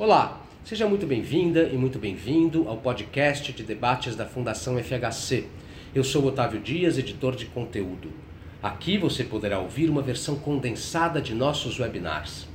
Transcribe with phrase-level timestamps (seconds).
[0.00, 5.46] Olá, seja muito bem-vinda e muito bem-vindo ao podcast de debates da Fundação FHC.
[5.92, 8.12] Eu sou Otávio Dias, editor de conteúdo.
[8.62, 12.46] Aqui você poderá ouvir uma versão condensada de nossos webinars.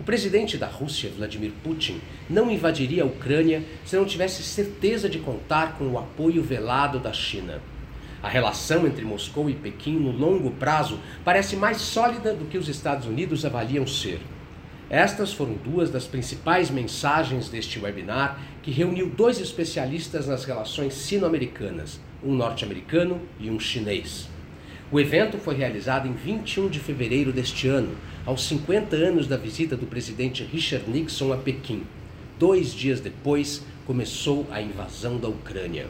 [0.00, 5.20] O presidente da Rússia, Vladimir Putin, não invadiria a Ucrânia se não tivesse certeza de
[5.20, 7.62] contar com o apoio velado da China.
[8.20, 12.68] A relação entre Moscou e Pequim no longo prazo parece mais sólida do que os
[12.68, 14.18] Estados Unidos avaliam ser.
[14.90, 21.98] Estas foram duas das principais mensagens deste webinar, que reuniu dois especialistas nas relações sino-americanas,
[22.22, 24.28] um norte-americano e um chinês.
[24.90, 29.74] O evento foi realizado em 21 de fevereiro deste ano, aos 50 anos da visita
[29.74, 31.84] do presidente Richard Nixon a Pequim.
[32.38, 35.86] Dois dias depois, começou a invasão da Ucrânia.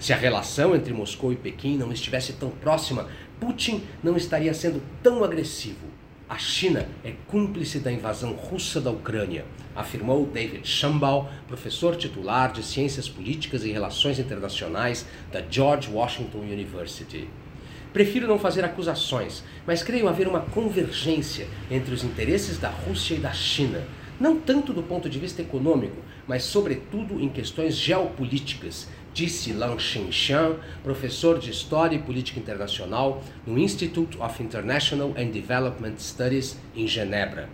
[0.00, 4.82] Se a relação entre Moscou e Pequim não estivesse tão próxima, Putin não estaria sendo
[5.02, 5.93] tão agressivo.
[6.34, 12.60] A China é cúmplice da invasão russa da Ucrânia, afirmou David Shambaugh, professor titular de
[12.64, 17.28] Ciências Políticas e Relações Internacionais da George Washington University.
[17.92, 23.20] Prefiro não fazer acusações, mas creio haver uma convergência entre os interesses da Rússia e
[23.20, 23.84] da China,
[24.18, 30.56] não tanto do ponto de vista econômico, mas sobretudo em questões geopolíticas, disse Lan Xinxian,
[30.82, 37.48] professor de História e Política Internacional no Institute of International and Development Studies em Genebra.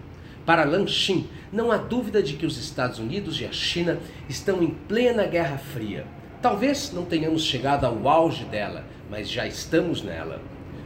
[0.46, 4.62] Para Lan Xin, não há dúvida de que os Estados Unidos e a China estão
[4.62, 6.06] em plena Guerra Fria.
[6.40, 10.40] Talvez não tenhamos chegado ao auge dela, mas já estamos nela.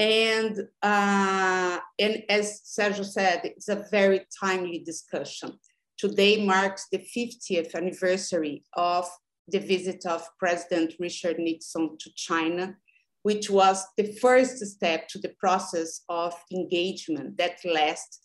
[0.01, 5.59] And, uh, and as Sergio said, it's a very timely discussion.
[5.95, 9.07] Today marks the 50th anniversary of
[9.47, 12.77] the visit of President Richard Nixon to China,
[13.21, 18.23] which was the first step to the process of engagement that lasts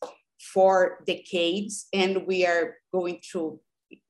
[0.55, 1.89] for decades.
[1.93, 3.61] And we are going to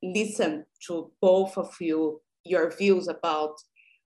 [0.01, 3.55] listen to both of you, your views about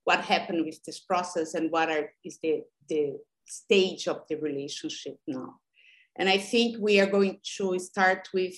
[0.03, 3.17] what happened with this process and what are, is the, the
[3.51, 5.55] stage of the relationship now.
[6.17, 8.53] And I think we are going to start with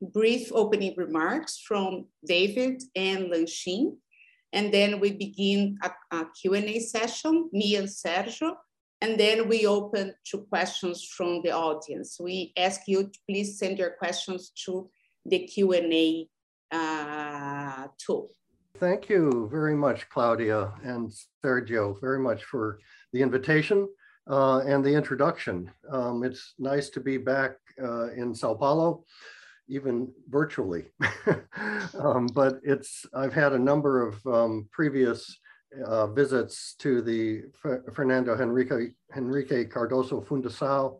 [0.00, 3.96] brief opening remarks from David and Lanxin.
[4.52, 8.56] And then we begin a, a Q&A session, me and Sergio,
[9.00, 12.18] and then we open to questions from the audience.
[12.20, 14.90] We ask you to please send your questions to
[15.24, 16.28] the Q&A
[16.70, 18.30] uh, tool.
[18.78, 21.12] Thank you very much, Claudia and
[21.44, 22.78] Sergio, very much for
[23.12, 23.88] the invitation
[24.28, 25.70] uh, and the introduction.
[25.90, 29.04] Um, it's nice to be back uh, in Sao Paulo,
[29.68, 30.86] even virtually.
[31.98, 35.38] um, but it's I've had a number of um, previous
[35.86, 40.98] uh, visits to the F Fernando Henrique, Henrique Cardoso Fundação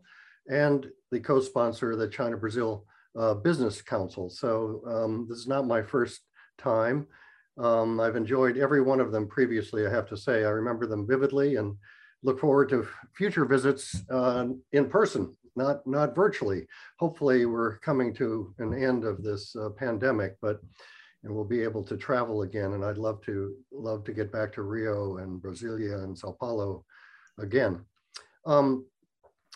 [0.49, 2.85] and the co-sponsor, the China-Brazil
[3.17, 4.31] uh, Business Council.
[4.31, 6.21] So um, this is not my first
[6.59, 7.07] time.
[7.59, 10.45] Um, I've enjoyed every one of them previously, I have to say.
[10.45, 11.77] I remember them vividly and
[12.23, 16.67] look forward to future visits uh, in person, not, not virtually.
[16.99, 20.61] Hopefully we're coming to an end of this uh, pandemic, but
[21.25, 22.73] and we'll be able to travel again.
[22.73, 26.85] And I'd love to love to get back to Rio and Brasilia and Sao Paulo
[27.39, 27.85] again.
[28.45, 28.87] Um,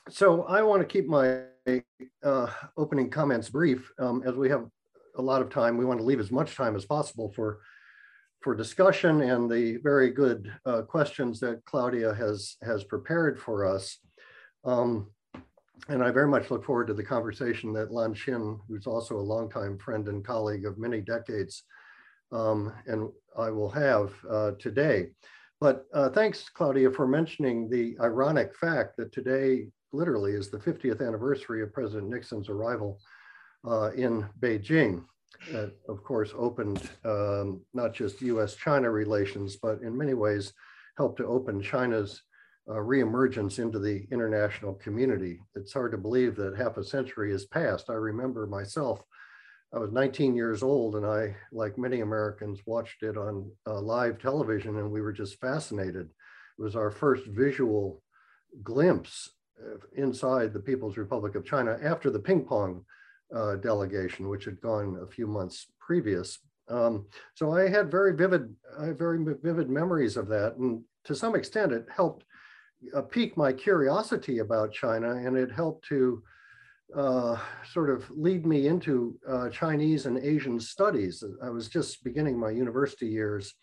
[0.09, 1.43] so I want to keep my
[2.23, 2.47] uh,
[2.77, 4.67] opening comments brief um, as we have
[5.17, 5.77] a lot of time.
[5.77, 7.59] We want to leave as much time as possible for
[8.41, 13.99] for discussion and the very good uh, questions that Claudia has, has prepared for us.
[14.65, 15.09] Um,
[15.89, 19.21] and I very much look forward to the conversation that Lan Xin, who's also a
[19.21, 21.65] longtime friend and colleague of many decades,
[22.33, 23.09] um, and
[23.39, 25.11] I will have uh, today.
[25.61, 31.07] But uh, thanks, Claudia, for mentioning the ironic fact that today literally is the 50th
[31.07, 33.01] anniversary of President Nixon's arrival
[33.67, 35.05] uh, in Beijing
[35.53, 40.53] that, of course, opened um, not just US-China relations, but in many ways
[40.97, 42.23] helped to open China's
[42.69, 45.41] uh, reemergence into the international community.
[45.55, 47.91] It's hard to believe that half a century has passed.
[47.91, 49.03] I remember myself,
[49.73, 54.19] I was 19 years old and I, like many Americans, watched it on uh, live
[54.19, 56.09] television and we were just fascinated.
[56.59, 58.03] It was our first visual
[58.63, 59.31] glimpse
[59.95, 62.85] inside the People's Republic of China after the ping pong
[63.35, 66.39] uh, delegation, which had gone a few months previous.
[66.69, 70.57] Um, so I had very vivid, I very vivid memories of that.
[70.57, 72.25] And to some extent, it helped
[72.95, 76.23] uh, pique my curiosity about China and it helped to
[76.97, 77.37] uh,
[77.73, 81.23] sort of lead me into uh, Chinese and Asian studies.
[81.43, 83.55] I was just beginning my university years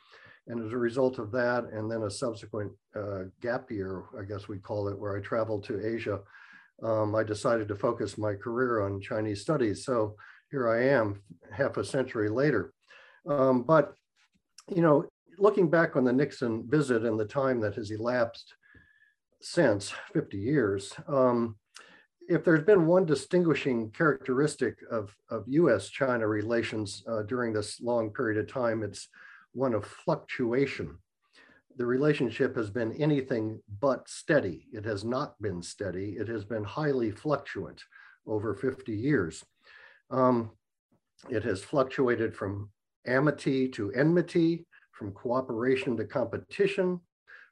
[0.48, 4.48] and as a result of that, and then a subsequent uh, gap year, I guess
[4.48, 6.20] we call it, where I traveled to Asia,
[6.82, 9.86] um, I decided to focus my career on Chinese studies.
[9.86, 10.16] So
[10.52, 11.22] here I am
[11.52, 12.74] half a century later.
[13.28, 13.94] Um, but,
[14.70, 15.06] you know,
[15.38, 18.54] looking back on the Nixon visit and the time that has elapsed
[19.42, 21.56] since 50 years, um,
[22.30, 28.40] if there's been one distinguishing characteristic of, of US-China relations uh, during this long period
[28.40, 29.10] of time, it's
[29.54, 30.98] one of fluctuation.
[31.76, 34.68] The relationship has been anything but steady.
[34.72, 36.18] It has not been steady.
[36.20, 37.82] It has been highly fluctuant
[38.28, 39.44] over 50 years.
[40.12, 40.52] Um,
[41.30, 42.70] it has fluctuated from
[43.08, 47.00] amity to enmity, from cooperation to competition,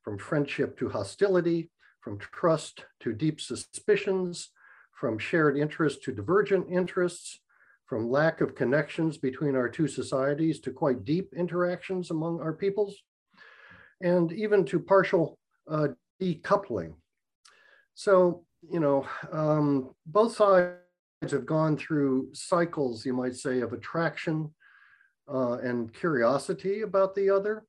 [0.03, 1.71] from friendship to hostility,
[2.01, 4.49] from trust to deep suspicions,
[4.91, 7.39] from shared interests to divergent interests,
[7.87, 12.95] from lack of connections between our two societies to quite deep interactions among our peoples,
[14.03, 15.37] and even to partial
[15.69, 15.89] uh,
[16.21, 16.93] decoupling.
[17.93, 20.75] So, you know, um, both sides
[21.29, 24.53] have gone through cycles, you might say, of attraction
[25.31, 27.65] uh, and curiosity about the other.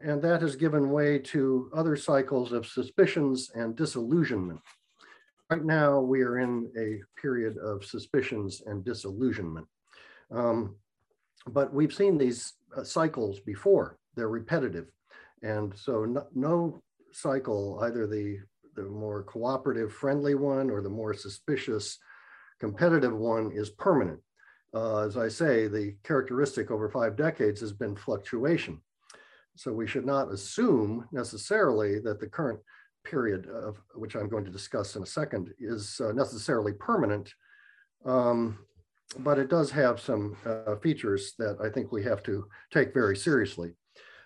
[0.00, 4.60] And that has given way to other cycles of suspicions and disillusionment.
[5.50, 9.66] Right now, we are in a period of suspicions and disillusionment.
[10.30, 10.76] Um,
[11.48, 14.86] but we've seen these uh, cycles before, they're repetitive.
[15.42, 16.82] And so no, no,
[17.12, 18.38] cycle, either the,
[18.76, 21.98] the more cooperative, friendly one or the more suspicious,
[22.60, 24.20] competitive one is permanent.
[24.74, 28.80] Uh, as I say, the characteristic over five decades has been fluctuation.
[29.56, 32.60] So we should not assume necessarily that the current
[33.04, 37.32] period of which I'm going to discuss in a second is uh, necessarily permanent,
[38.04, 38.58] um,
[39.20, 43.16] but it does have some uh, features that I think we have to take very
[43.16, 43.72] seriously.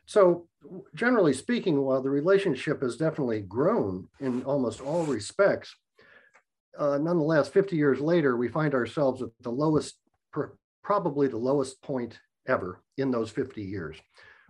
[0.06, 0.48] So
[0.94, 5.74] generally speaking, while the relationship has definitely grown in almost all respects,
[6.78, 9.96] uh, nonetheless, 50 years later, we find ourselves at the lowest,
[10.82, 13.96] probably the lowest point ever in those 50 years,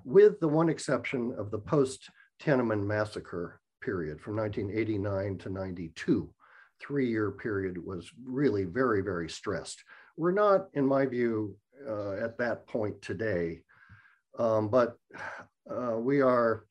[0.04, 6.32] with the one exception of the post-Tiananmen massacre period from 1989 to 92.
[6.81, 9.82] Three-year period was really very, very stressed.
[10.16, 11.56] We're not, in my view,
[11.88, 13.62] uh, at that point today,
[14.38, 14.96] um, but
[15.70, 16.64] uh, we are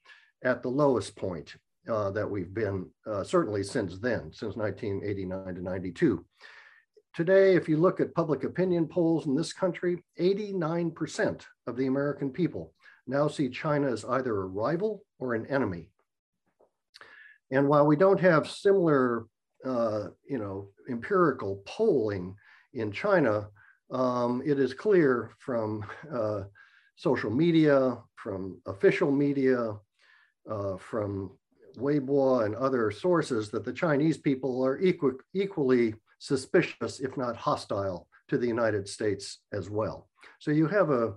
[0.44, 1.56] at the lowest point
[1.90, 6.26] uh, that we've been uh, certainly since then, since 1989 to 92.
[7.14, 12.30] Today, if you look at public opinion polls in this country, 89% of the American
[12.32, 12.74] people
[13.08, 15.90] now see China as either a rival or an enemy.
[17.52, 19.26] And while we don't have similar,
[19.66, 22.36] uh, you know, empirical polling
[22.74, 23.50] in China,
[23.92, 26.44] um, it is clear from uh,
[27.02, 29.76] social media, from official media,
[30.48, 31.32] uh, from
[31.78, 38.08] Weibo and other sources that the Chinese people are equi equally suspicious, if not hostile,
[38.30, 40.10] to the United States as well.
[40.40, 41.16] So you have a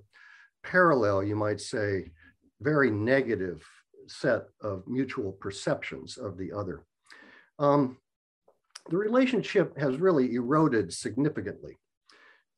[0.62, 2.12] parallel, you might say,
[2.62, 3.62] very negative
[4.06, 6.86] set of mutual perceptions of the other.
[7.58, 7.98] Um,
[8.88, 11.76] the relationship has really eroded significantly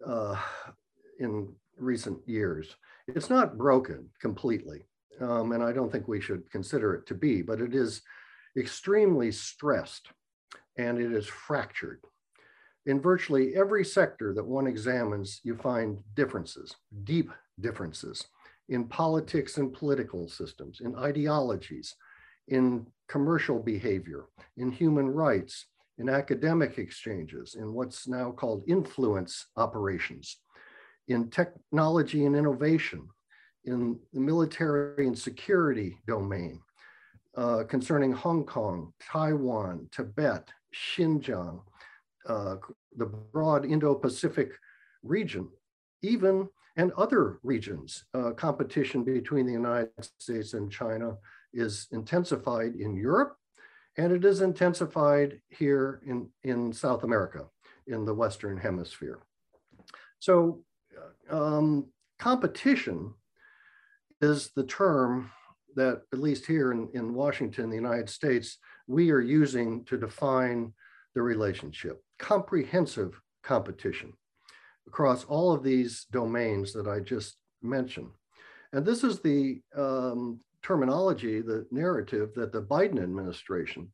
[0.06, 0.36] uh,
[1.18, 2.76] in recent years.
[3.08, 4.84] It's not broken completely,
[5.20, 8.02] um, and I don't think we should consider it to be, but it is
[8.56, 10.08] extremely stressed
[10.76, 12.00] and it is fractured.
[12.86, 18.24] In virtually every sector that one examines, you find differences, deep differences
[18.68, 21.94] in politics and political systems, in ideologies,
[22.48, 25.66] in commercial behavior, in human rights,
[25.98, 30.38] in academic exchanges, in what's now called influence operations,
[31.08, 33.08] in technology and innovation,
[33.64, 36.60] in the military and security domain,
[37.36, 41.60] uh, concerning Hong Kong, Taiwan, Tibet, Xinjiang,
[42.28, 42.56] uh,
[42.96, 44.52] the broad Indo-Pacific
[45.02, 45.48] region,
[46.02, 48.04] even and other regions.
[48.14, 51.16] Uh, competition between the United States and China
[51.52, 53.36] is intensified in Europe,
[53.96, 57.46] and it is intensified here in, in South America,
[57.86, 59.20] in the Western Hemisphere.
[60.18, 60.64] So
[61.30, 61.86] um,
[62.18, 63.14] competition
[64.20, 65.30] is the term
[65.74, 70.72] that, at least here in, in Washington, the United States, we are using to define
[71.14, 74.12] the relationship, comprehensive competition.
[74.86, 78.10] across all of these domains that I just mentioned.
[78.72, 83.92] And this is the um, terminology, the narrative that the Biden administration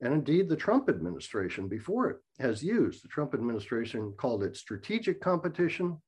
[0.00, 3.02] and indeed the Trump administration before it has used.
[3.02, 6.00] The Trump administration called it strategic competition.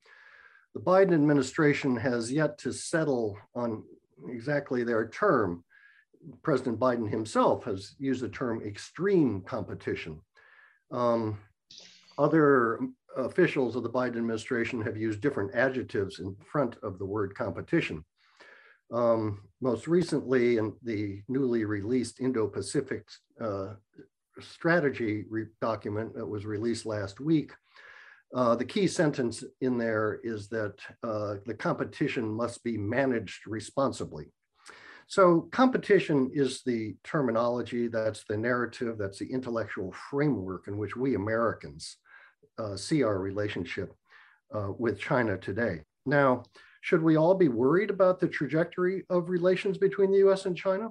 [0.75, 3.83] The Biden administration has yet to settle on
[4.29, 5.65] exactly their term.
[6.43, 10.21] President Biden himself has used the term extreme competition.
[10.93, 11.39] Um,
[12.19, 12.81] other
[13.17, 18.05] officials of the Biden administration have used different adjectives in front of the word competition.
[18.93, 23.07] Um, most recently, in the newly released Indo-Pacific
[23.41, 23.75] uh,
[24.41, 25.25] strategy
[25.61, 27.53] document that was released last week,
[28.35, 34.27] uh, the key sentence in there is that uh, the competition must be managed responsibly.
[35.09, 41.17] So competition is the terminology, that's the narrative, that's the intellectual framework in which we
[41.17, 41.97] Americans
[42.59, 43.93] uh, see our relationship
[44.55, 45.81] uh, with China today.
[46.07, 46.45] Now,
[46.83, 50.91] should we all be worried about the trajectory of relations between the US and China?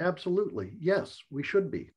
[0.00, 1.90] Absolutely, yes, we should be.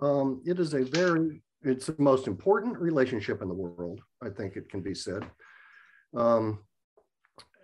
[0.00, 4.56] Um, it is a very, it's the most important relationship in the world, I think
[4.56, 5.24] it can be said.
[6.14, 6.60] Um,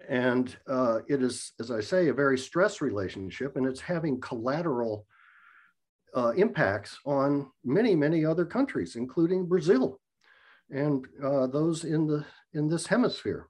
[0.08, 5.06] and uh, it is, as I say, a very stress relationship, and it's having collateral
[6.16, 10.00] uh, impacts on many, many other countries, including Brazil
[10.70, 13.48] and uh, those in the in this hemisphere.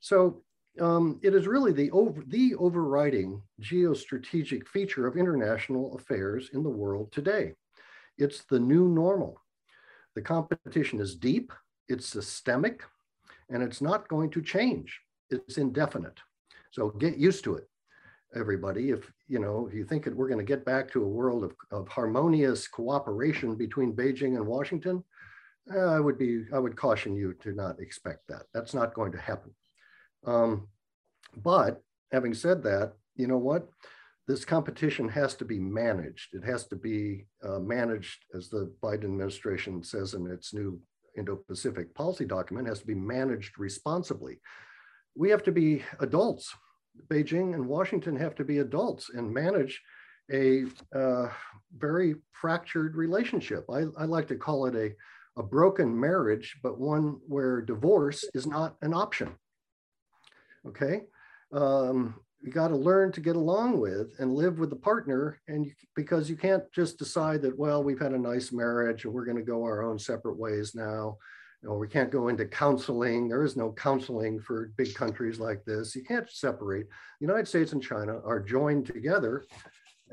[0.00, 0.42] So
[0.80, 6.70] um, it is really the over the overriding geostrategic feature of international affairs in the
[6.70, 7.54] world today.
[8.18, 9.40] It's the new normal.
[10.14, 11.52] The competition is deep,
[11.88, 12.82] it's systemic,
[13.48, 15.00] and it's not going to change
[15.30, 16.18] it's indefinite.
[16.72, 17.68] So get used to it,
[18.34, 18.90] everybody.
[18.90, 21.44] If you know, if you think that we're going to get back to a world
[21.44, 25.02] of, of harmonious cooperation between Beijing and Washington,
[25.72, 28.42] uh, I would be, I would caution you to not expect that.
[28.52, 29.54] That's not going to happen.
[30.26, 30.68] Um,
[31.36, 33.68] but having said that, you know what?
[34.30, 36.34] This competition has to be managed.
[36.34, 40.80] It has to be uh, managed, as the Biden administration says in its new
[41.18, 44.38] Indo-Pacific policy document, has to be managed responsibly
[45.14, 46.54] we have to be adults.
[47.08, 49.80] Beijing and Washington have to be adults and manage
[50.32, 51.28] a uh,
[51.76, 53.64] very fractured relationship.
[53.70, 54.94] I, I, like to call it a,
[55.40, 59.34] a broken marriage, but one where divorce is not an option.
[60.66, 61.02] Okay.
[61.52, 65.66] Um, you got to learn to get along with and live with the partner and
[65.66, 69.24] you, because you can't just decide that well we've had a nice marriage and we're
[69.24, 71.16] going to go our own separate ways now
[71.62, 73.28] you know, we can't go into counseling.
[73.28, 75.94] There is no counseling for big countries like this.
[75.94, 76.86] You can't separate.
[77.20, 79.44] The United States and China are joined together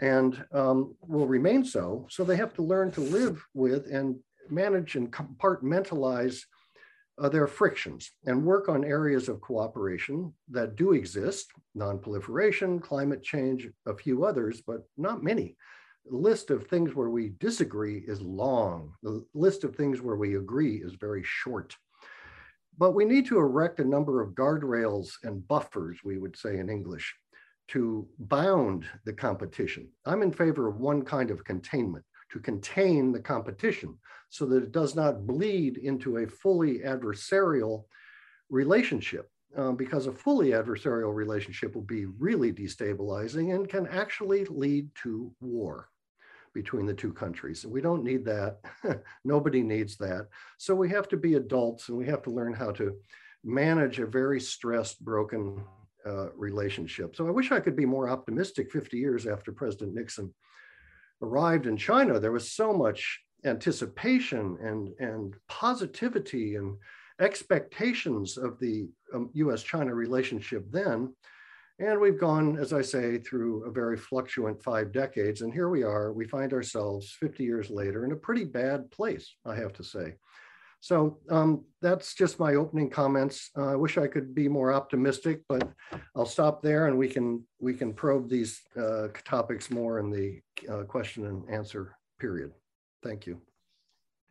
[0.02, 2.06] and um, will remain so.
[2.10, 4.18] So they have to learn to live with and
[4.50, 6.42] manage and compartmentalize
[7.20, 13.68] uh, their frictions and work on areas of cooperation that do exist, non-proliferation, climate change,
[13.86, 15.56] a few others, but not many
[16.10, 18.94] The list of things where we disagree is long.
[19.04, 21.76] The list of things where we agree is very short.
[22.78, 26.70] But we need to erect a number of guardrails and buffers, we would say in
[26.70, 27.16] English,
[27.70, 29.90] to bound the competition.
[30.06, 33.98] I'm in favor of one kind of containment, to contain the competition
[34.30, 37.84] so that it does not bleed into a fully adversarial
[38.50, 39.30] relationship.
[39.56, 45.32] Um, because a fully adversarial relationship will be really destabilizing and can actually lead to
[45.40, 45.88] war
[46.54, 47.64] between the two countries.
[47.64, 48.58] And we don't need that.
[49.24, 50.28] Nobody needs that.
[50.58, 52.96] So we have to be adults and we have to learn how to
[53.44, 55.64] manage a very stressed, broken
[56.06, 57.16] uh, relationship.
[57.16, 60.34] So I wish I could be more optimistic 50 years after President Nixon
[61.22, 62.20] arrived in China.
[62.20, 66.78] There was so much anticipation and, and positivity and
[67.20, 71.14] expectations of the um, US China relationship then.
[71.80, 75.42] And we've gone, as I say, through a very fluctuant five decades.
[75.42, 79.36] And here we are, we find ourselves 50 years later in a pretty bad place,
[79.46, 80.16] I have to say.
[80.80, 83.50] So um, that's just my opening comments.
[83.58, 85.68] Uh, I wish I could be more optimistic, but
[86.16, 90.40] I'll stop there and we can we can probe these uh, topics more in the
[90.72, 92.52] uh, question and answer period.
[93.04, 93.42] Thank you.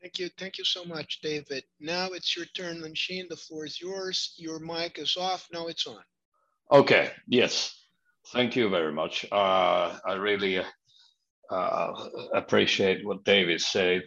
[0.00, 0.28] Thank you.
[0.38, 1.64] Thank you so much, David.
[1.80, 3.28] Now it's your turn, Lanxin.
[3.28, 4.34] The floor is yours.
[4.36, 5.48] Your mic is off.
[5.52, 6.02] Now it's on.
[6.70, 7.74] Okay, yes.
[8.32, 9.24] Thank you very much.
[9.30, 10.60] Uh, I really
[11.50, 14.02] uh, appreciate what David said.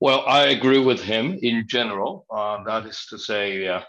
[0.00, 2.26] Well, I agree with him in general.
[2.30, 3.82] Uh, that is to say, uh,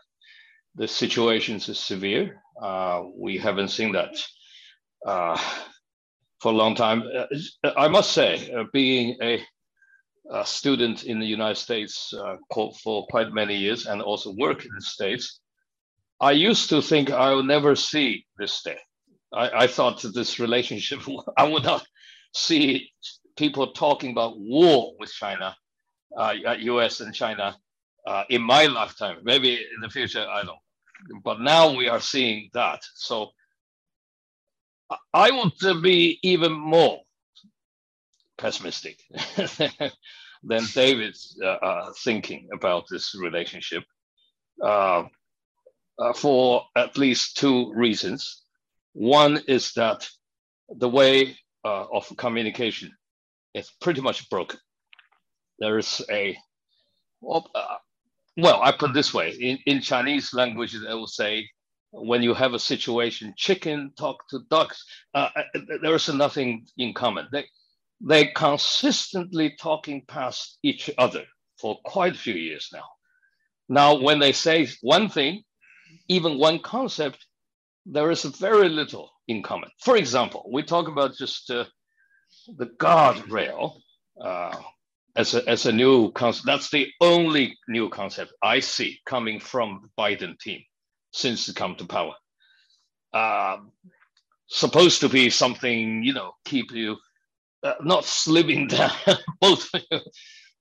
[0.76, 2.42] the situation is severe.
[2.62, 4.16] Uh, we haven't seen that
[5.06, 5.40] uh,
[6.40, 7.04] for a long time.
[7.64, 9.44] I must say, being a
[10.32, 12.36] a student in the United States uh,
[12.84, 15.40] for quite many years and also work in the States,
[16.20, 18.78] I used to think I would never see this day.
[19.34, 21.00] I, I thought this relationship,
[21.38, 21.86] I would not
[22.34, 22.92] see
[23.38, 25.56] people talking about war with China,
[26.18, 27.56] uh, US and China
[28.06, 29.20] uh, in my lifetime.
[29.24, 31.24] Maybe in the future, I don't.
[31.24, 32.82] But now we are seeing that.
[32.96, 33.32] So
[35.14, 37.02] I want to be even more
[38.38, 39.00] pessimistic
[40.44, 43.84] than David's uh, uh, thinking about this relationship
[44.64, 45.04] uh,
[46.00, 48.44] uh, for at least two reasons.
[48.94, 50.08] One is that
[50.70, 52.96] the way uh, of communication
[53.54, 54.60] is pretty much broken.
[55.60, 56.38] There is a,
[57.22, 57.76] well, uh,
[58.38, 61.48] well I put this way in, in Chinese language, they will say,
[61.92, 64.84] when you have a situation, chicken talk to ducks,
[65.14, 67.28] there is nothing in common.
[67.32, 67.46] They,
[68.02, 71.24] they consistently talking past each other
[71.60, 72.84] for quite a few years now.
[73.70, 75.44] Now, when they say one thing,
[76.08, 77.26] even one concept,
[77.86, 79.70] there is very little in common.
[79.80, 81.66] For example, we talk about just uh,
[82.58, 83.80] the guardrail
[84.22, 84.56] uh,
[85.18, 86.48] as, a, as a new concept.
[86.48, 90.62] That's the only new concept I see coming from the Biden team
[91.14, 92.16] since they come to power.
[93.14, 93.58] Uh,
[94.48, 96.98] supposed to be something, you know, keep you
[97.64, 98.92] uh, not slipping down,
[99.42, 99.70] both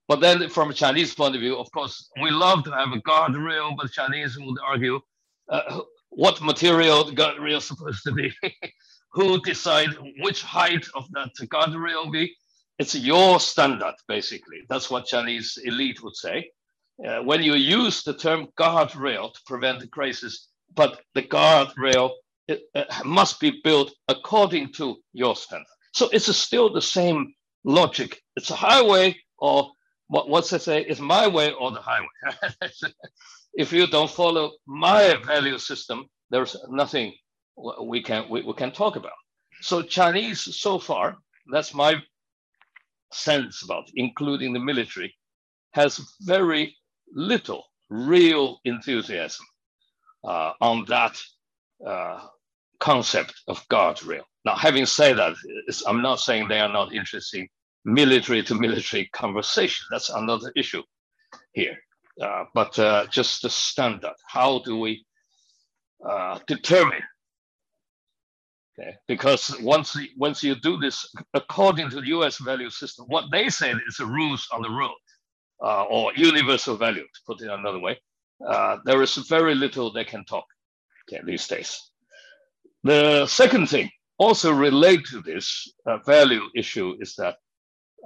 [0.09, 3.01] But then from a Chinese point of view, of course, we love to have a
[3.01, 5.01] guardrail, but Chinese would argue
[5.51, 8.33] uh, what material the guardrail is supposed to be.
[9.13, 12.35] Who decide which height of that guardrail be?
[12.79, 14.59] It's your standard, basically.
[14.69, 16.51] That's what Chinese elite would say.
[17.07, 22.11] Uh, when you use the term guardrail to prevent the crisis, but the guardrail
[22.49, 25.67] it, uh, must be built according to your standard.
[25.93, 28.21] So it's still the same logic.
[28.37, 29.71] It's a highway or
[30.09, 30.83] what, what's it say?
[30.83, 32.07] It's my way or the highway.
[33.55, 37.15] if you don't follow my value system, there's nothing
[37.83, 39.13] we can we, we can talk about.
[39.63, 41.17] So Chinese so far,
[41.51, 41.97] that's my
[43.17, 45.15] sense about including the military,
[45.73, 46.75] has very
[47.13, 49.47] little real enthusiasm
[50.25, 51.21] uh, on that
[51.87, 52.21] uh,
[52.81, 54.23] concept of guardrail.
[54.45, 55.35] Now, having said that,
[55.87, 57.49] I'm not saying they are not interested in
[57.85, 59.87] military to military conversation.
[59.91, 60.83] That's another issue
[61.53, 61.77] here.
[62.21, 64.15] Uh, but uh, just the standard.
[64.27, 65.05] How do we
[66.09, 67.03] uh, determine?
[68.79, 72.37] Okay, because once once you do this according to the U.S.
[72.39, 74.97] value system, what they say is the rules on the road,
[75.65, 77.99] uh, or universal value, to put it another way.
[78.47, 80.45] Uh, there is very little they can talk
[81.09, 81.81] okay, these days.
[82.85, 87.37] The second thing also relate to this uh, value issue is that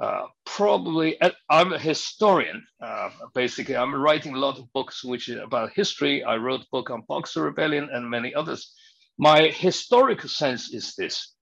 [0.00, 1.18] uh, probably
[1.50, 2.64] I'm a historian.
[2.80, 6.22] Uh, basically, I'm writing a lot of books which is about history.
[6.24, 8.72] I wrote a book on Boxer Rebellion and many others.
[9.20, 11.34] My historical sense is this: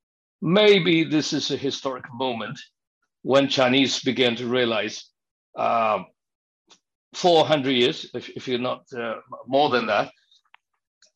[0.42, 2.58] maybe this is a historic moment
[3.22, 5.04] when Chinese began to realize.
[5.56, 6.02] Uh,
[7.14, 9.14] 400 years, if, if you're not uh,
[9.46, 10.10] more than that,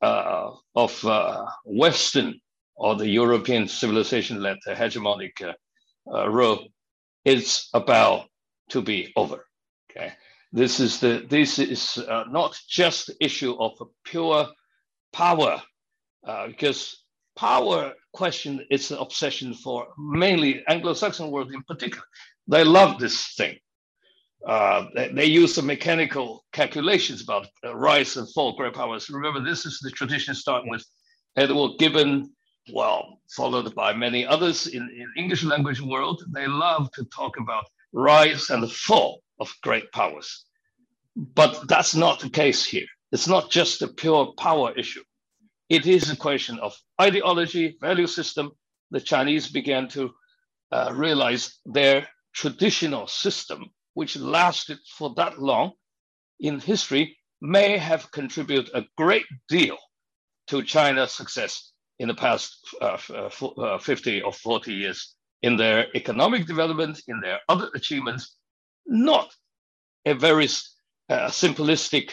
[0.01, 2.41] uh, of uh, Western
[2.77, 5.53] or the European civilization-led hegemonic uh,
[6.15, 6.69] uh, rule
[7.25, 8.29] is about
[8.71, 9.45] to be over.
[9.91, 10.13] Okay,
[10.53, 13.73] this is the this is uh, not just the issue of
[14.05, 14.49] pure
[15.13, 15.61] power,
[16.27, 17.05] uh, because
[17.37, 22.05] power question is an obsession for mainly Anglo-Saxon world in particular.
[22.49, 23.57] They love this thing.
[24.47, 29.09] Uh, they, they, use the mechanical calculations about uh, rise and fall great powers.
[29.09, 30.85] Remember, this is the tradition starting with
[31.37, 32.29] Edward Gibbon
[32.71, 37.65] well, followed by many others in, in English language world, they love to talk about
[37.93, 40.45] rise and fall of great powers.
[41.17, 42.87] But that's not the case here.
[43.11, 45.03] It's not just a pure power issue.
[45.73, 48.53] It is a question of ideology, value system.
[48.91, 50.11] The Chinese began to
[50.71, 55.73] uh, realize their traditional system, which lasted for that long
[56.41, 59.79] in history, may have contributed a great deal
[60.49, 65.87] to China's success in the past uh, uh, uh 50 or 40 years in their
[65.97, 68.37] economic development, in their other achievements,
[68.85, 69.35] not
[70.05, 70.49] a very
[71.09, 72.11] uh, simplistic,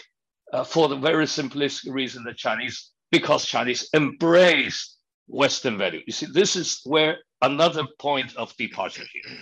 [0.53, 6.01] uh, for the very simplistic reason that Chinese, because Chinese embrace Western value.
[6.05, 9.37] You see, this is where another point of departure here.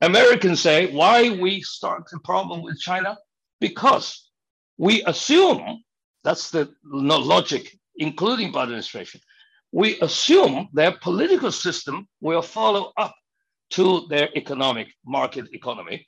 [0.00, 3.16] Americans say, why we start the problem with China?
[3.60, 4.30] Because
[4.76, 5.82] we assume,
[6.22, 9.20] that's the logic, including Biden administration,
[9.72, 13.14] we assume their political system will follow up
[13.70, 16.06] to their economic market economy.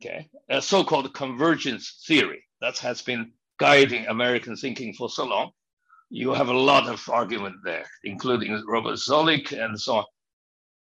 [0.00, 5.50] okay, a so-called convergence theory that has been guiding American thinking for so long.
[6.10, 10.04] You have a lot of argument there, including Robert Zoellick and so on,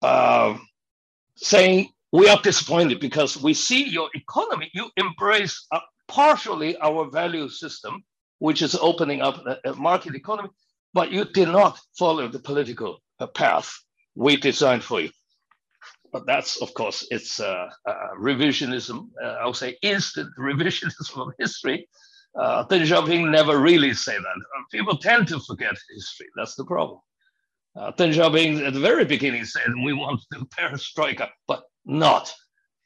[0.02, 0.58] uh,
[1.36, 7.48] saying we are disappointed because we see your economy, you embrace uh, partially our value
[7.48, 8.02] system,
[8.38, 10.50] which is opening up a, a market economy,
[10.92, 13.72] but you did not follow the political uh, path
[14.14, 15.10] we designed for you.
[16.12, 19.08] But that's, of course, it's uh, uh, revisionism.
[19.22, 21.88] Uh, I would say instant revisionism of history.
[22.38, 24.58] Uh, Deng Xiaoping never really said that.
[24.58, 26.26] Uh, people tend to forget history.
[26.36, 27.00] That's the problem.
[27.76, 32.32] Uh, Deng Xiaoping at the very beginning said we want to do perestroika, but not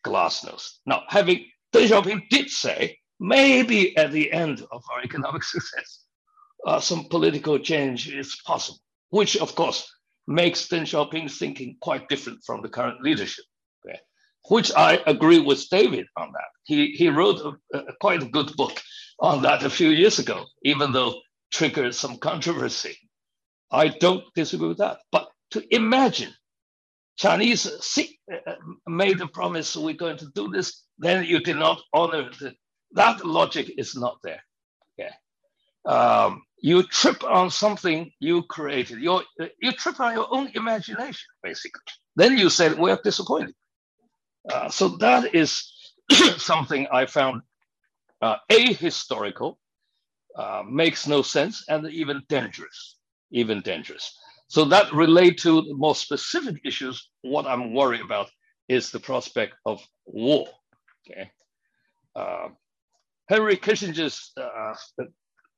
[0.05, 0.79] glasnost.
[0.87, 6.05] Now, having Deng Xiaoping did say maybe at the end of our economic success,
[6.67, 8.81] uh, some political change is possible,
[9.11, 9.91] which of course
[10.27, 13.45] makes Deng Xiaoping's thinking quite different from the current leadership,
[14.49, 16.49] which I agree with David on that.
[16.65, 18.81] He, he wrote a, a, quite a good book
[19.21, 21.15] on that a few years ago, even though
[21.53, 22.97] triggered some controversy.
[23.71, 24.99] I don't disagree with that.
[25.13, 26.33] But to imagine
[27.17, 28.53] Chinese uh,
[28.87, 32.55] made a promise we're going to do this, then you did not honor the,
[32.93, 34.43] that logic is not there.
[34.99, 35.11] Okay.
[35.87, 39.01] Um, you trip on something you created.
[39.01, 39.23] you
[39.61, 41.83] you trip on your own imagination, basically.
[42.17, 43.55] Then you said, we're disappointed.
[44.51, 45.71] Uh, so that is
[46.37, 47.43] something I found
[48.25, 49.57] uh, ahistorical,
[50.37, 52.97] uh, makes no sense, and even dangerous,
[53.31, 54.17] even dangerous.
[54.49, 57.11] So that relate to the more specific issues.
[57.23, 58.29] What I'm worried about
[58.69, 60.47] is the prospect of war.
[61.03, 61.31] Okay.
[62.17, 62.49] Uh,
[63.29, 64.75] Henry Kissinger's uh,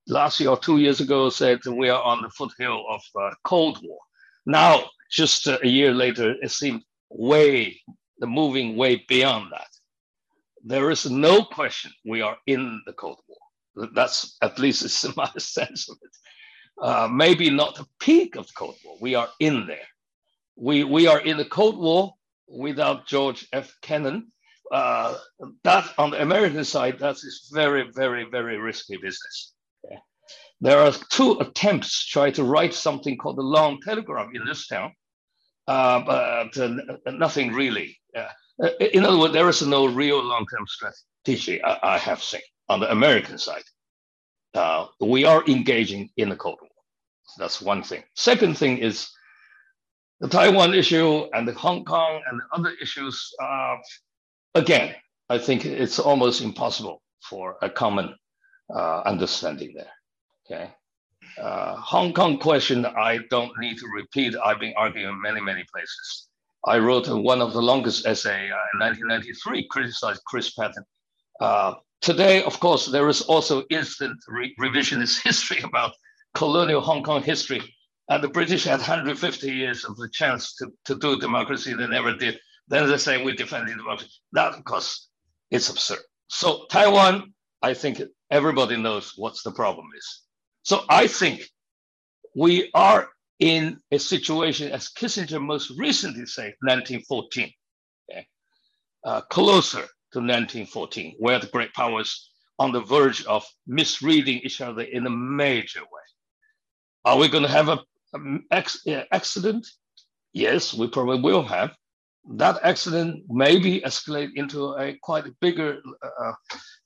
[0.08, 3.78] last year or two years ago said we are on the foothill of uh, Cold
[3.82, 3.98] War.
[4.44, 7.80] Now, just a year later, it seemed way,
[8.18, 9.68] the moving way beyond that.
[10.66, 13.88] There is no question we are in the Cold War.
[13.94, 16.16] That's at least it's my sense of it.
[16.82, 18.96] Uh, maybe not the peak of the Cold War.
[19.00, 19.88] We are in there.
[20.56, 22.14] We, we are in the Cold War
[22.48, 23.72] without George F.
[23.80, 24.32] Kennan.
[24.72, 25.16] Uh,
[25.62, 29.52] that on the American side, that is very, very, very risky business.
[30.60, 34.66] There are two attempts to try to write something called the long telegram in this
[34.66, 34.90] town,
[35.68, 38.00] uh, but uh, nothing really.
[38.62, 42.80] Uh, in other words, there is no real long-term strategy, I, I, have seen, on
[42.80, 43.62] the American side.
[44.54, 46.70] Uh, we are engaging in the Cold War.
[47.38, 48.02] That's one thing.
[48.14, 49.10] Second thing is
[50.20, 53.30] the Taiwan issue and the Hong Kong and the other issues.
[53.42, 53.76] Uh,
[54.54, 54.94] again,
[55.28, 58.14] I think it's almost impossible for a common
[58.74, 59.92] uh, understanding there.
[60.46, 60.70] Okay.
[61.38, 64.34] Uh, Hong Kong question, I don't need to repeat.
[64.42, 66.28] I've been arguing in many, many places.
[66.66, 70.84] I wrote one of the longest essay uh, in 1993, criticized Chris Patten.
[71.40, 75.92] Uh, today, of course, there is also instant re revisionist history about
[76.34, 77.62] colonial Hong Kong history.
[78.08, 82.14] And the British had 150 years of the chance to, to do democracy, they never
[82.14, 82.38] did.
[82.68, 84.12] Then they say we're defending democracy.
[84.32, 85.08] That, of course,
[85.50, 85.98] it's absurd.
[86.28, 90.22] So Taiwan, I think everybody knows what's the problem is.
[90.62, 91.48] So I think
[92.34, 97.52] we are in a situation, as Kissinger most recently said, 1914,
[98.10, 98.26] okay?
[99.04, 104.82] uh, closer to 1914, where the great powers on the verge of misreading each other
[104.82, 106.06] in a major way.
[107.04, 107.78] Are we going to have a,
[109.12, 109.66] accident?
[110.32, 111.74] Yes, we probably will have.
[112.34, 116.32] That accident maybe escalate into a quite bigger uh,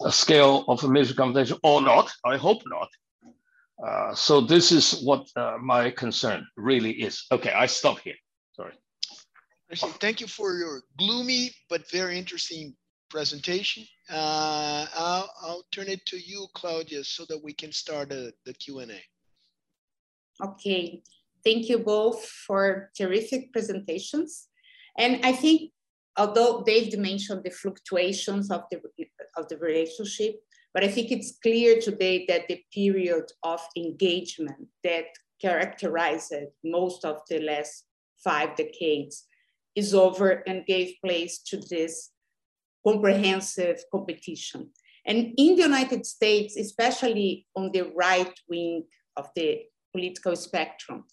[0.05, 2.11] a scale of a major confrontation or not.
[2.25, 2.89] I hope not.
[3.87, 7.27] Uh, so this is what uh, my concern really is.
[7.33, 8.17] Okay, I stop here.
[8.53, 8.75] Sorry.
[10.01, 12.75] Thank you for your gloomy but very interesting
[13.09, 13.85] presentation.
[14.11, 18.53] Uh, I'll, I'll, turn it to you, Claudia, so that we can start a, the
[18.55, 19.03] Q&A.
[20.45, 21.03] Okay,
[21.45, 24.49] thank you both for terrific presentations.
[24.99, 25.73] And I think,
[26.17, 28.81] although David mentioned the fluctuations of the,
[29.37, 30.41] of the relationship,
[30.73, 35.07] but I think it's clear today that the period of engagement that
[35.41, 37.85] characterized most of the last
[38.23, 39.25] five decades
[39.75, 42.11] is over and gave place to this
[42.87, 44.71] comprehensive competition.
[45.07, 48.85] And in the United States, especially on the right wing
[49.17, 51.05] of the political spectrum,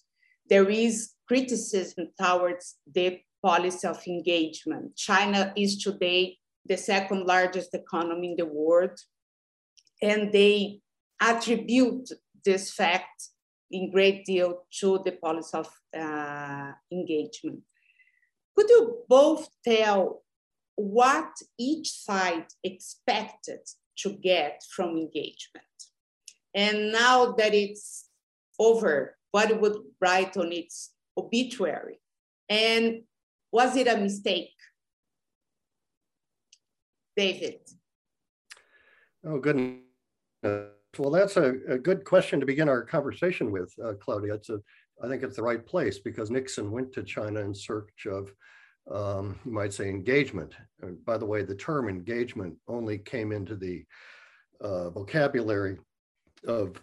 [0.49, 4.95] there is criticism towards the policy of engagement.
[4.95, 8.97] China is today the second largest economy in the world
[10.01, 10.81] and they
[11.21, 12.09] attribute
[12.45, 13.29] this fact
[13.71, 17.61] in great deal to the policy of uh, engagement.
[18.55, 20.23] Could you both tell
[20.77, 23.61] what each side expected
[23.97, 25.65] to get from engagement.
[26.53, 28.09] And now that it's
[28.59, 31.99] over, what would write on its obituary?
[32.47, 33.03] And
[33.51, 34.53] was it a mistake?
[37.15, 37.59] David.
[39.25, 39.86] Oh, goodness.
[40.43, 44.35] Well, that's a, a good question to begin our conversation with, uh, Claudia.
[44.35, 44.59] It's a,
[45.03, 48.31] I think it's the right place because Nixon went to China in search of
[48.91, 50.53] um, you might say engagement.
[50.81, 53.83] And by the way, the term engagement only came into the
[54.61, 55.77] uh, vocabulary
[56.47, 56.81] of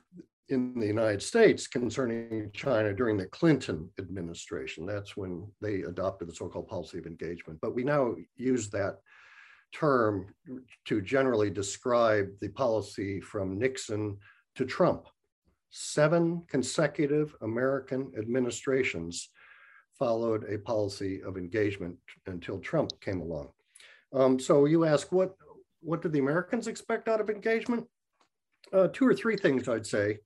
[0.50, 4.84] in the United States concerning China during the Clinton administration.
[4.84, 7.58] That's when they adopted the so-called policy of engagement.
[7.62, 8.98] But we now use that
[9.74, 10.32] term
[10.84, 14.16] to generally describe the policy from Nixon
[14.54, 15.06] to Trump.
[15.70, 19.30] Seven consecutive American administrations
[19.98, 23.48] followed a policy of engagement until Trump came along.
[24.12, 25.34] Um, so you ask, what,
[25.80, 27.84] what did the Americans expect out of engagement?
[28.72, 30.18] Uh, two or three things I'd say.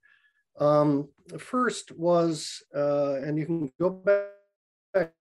[0.59, 5.13] Um, first was, uh, and you can go back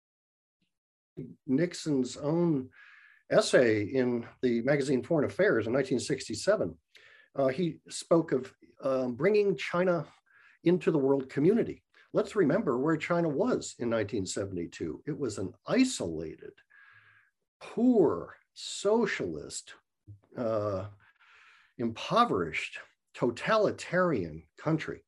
[1.46, 2.68] Nixon's own
[3.30, 6.74] essay in the magazine Foreign Affairs in 1967.
[7.36, 10.06] Uh, he spoke of um, bringing China
[10.64, 11.82] into the world community.
[12.12, 15.02] Let's remember where China was in 1972.
[15.06, 16.52] It was an isolated,
[17.60, 19.74] poor, socialist,
[20.36, 20.86] uh,
[21.76, 22.78] impoverished,
[23.14, 25.04] totalitarian country,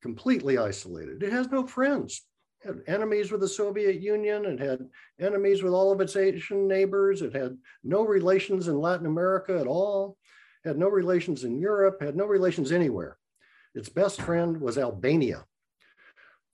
[0.00, 1.22] completely isolated.
[1.22, 2.22] It has no friends.
[2.64, 4.44] Had enemies with the Soviet Union.
[4.44, 4.88] It had
[5.20, 7.22] enemies with all of its Asian neighbors.
[7.22, 10.16] It had no relations in Latin America at all.
[10.64, 12.00] Had no relations in Europe.
[12.00, 13.18] Had no relations anywhere.
[13.74, 15.44] Its best friend was Albania.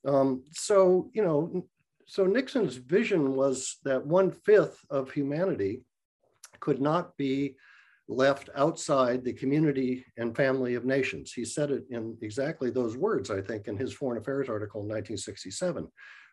[0.07, 1.67] Um, so, you know,
[2.07, 5.83] so Nixon's vision was that one fifth of humanity
[6.61, 7.57] could not be
[8.09, 11.33] left outside the community and family of nations.
[11.33, 14.89] He said it in exactly those words, I think, in his Foreign Affairs article in
[14.89, 15.87] 1967.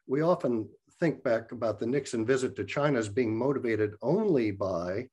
[0.07, 5.07] We often think back about the Nixon visit to China as being motivated only by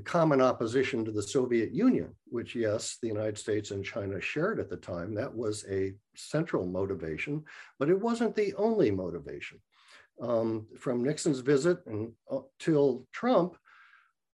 [0.00, 4.70] common opposition to the Soviet Union, which, yes, the United States and China shared at
[4.70, 5.14] the time.
[5.14, 7.44] That was a central motivation,
[7.78, 9.60] but it wasn't the only motivation.
[10.20, 13.56] Um, from Nixon's visit until Trump,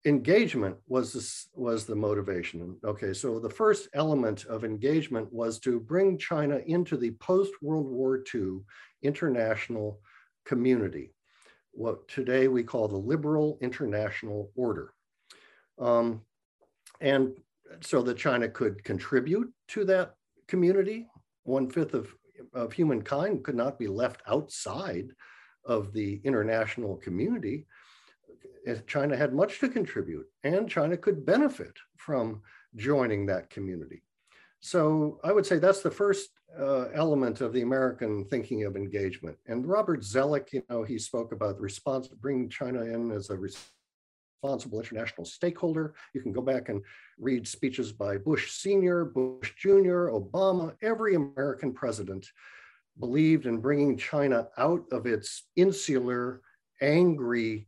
[0.08, 2.78] engagement was this, was the motivation.
[2.84, 7.88] Okay, so the first element of engagement was to bring China into the post World
[7.88, 8.60] War II
[9.04, 10.00] international
[10.46, 11.14] community,
[11.72, 14.94] what today we call the liberal international order.
[15.78, 16.22] Um,
[17.02, 17.34] and
[17.82, 20.16] so that China could contribute to that
[20.48, 21.08] community.
[21.44, 22.08] One fifth of,
[22.54, 25.10] of humankind could not be left outside
[25.66, 27.68] of the international community.
[28.88, 32.42] China had much to contribute, and China could benefit from
[32.76, 34.04] joining that community.
[34.60, 39.38] So I would say that's the first uh, element of the American thinking of engagement.
[39.48, 44.80] And Robert Zoellick, you know, he spoke about response, bringing China in as a responsible
[44.80, 45.94] international stakeholder.
[46.14, 46.82] You can go back and
[47.20, 52.28] read speeches by Bush Sr., Bush Jr., Obama, every American president
[53.00, 56.42] believed in bringing China out of its insular,
[56.82, 57.67] angry,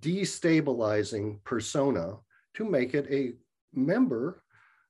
[0.00, 2.16] destabilizing persona
[2.54, 3.32] to make it a
[3.72, 4.42] member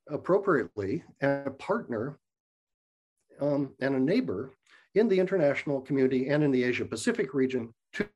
[0.08, 2.18] appropriately and a partner
[3.40, 4.52] um, and a neighbor
[4.94, 8.08] in the international community and in the Asia Pacific region too.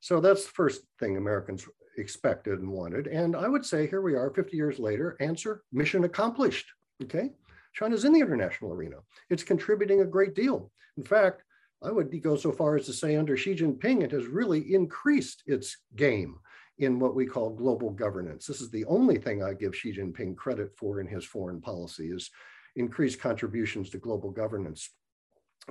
[0.00, 3.06] So that's the first thing Americans expected and wanted.
[3.06, 6.66] And I would say here we are 50 years later, answer mission accomplished.
[7.02, 7.30] Okay.
[7.72, 8.96] China's in the international arena.
[9.28, 10.70] It's contributing a great deal.
[10.96, 11.42] In fact,
[11.82, 15.42] I would go so far as to say under Xi Jinping, it has really increased
[15.46, 16.38] its game
[16.78, 18.46] in what we call global governance.
[18.46, 22.08] This is the only thing I give Xi Jinping credit for in his foreign policy
[22.08, 22.30] is
[22.76, 24.90] increased contributions to global governance.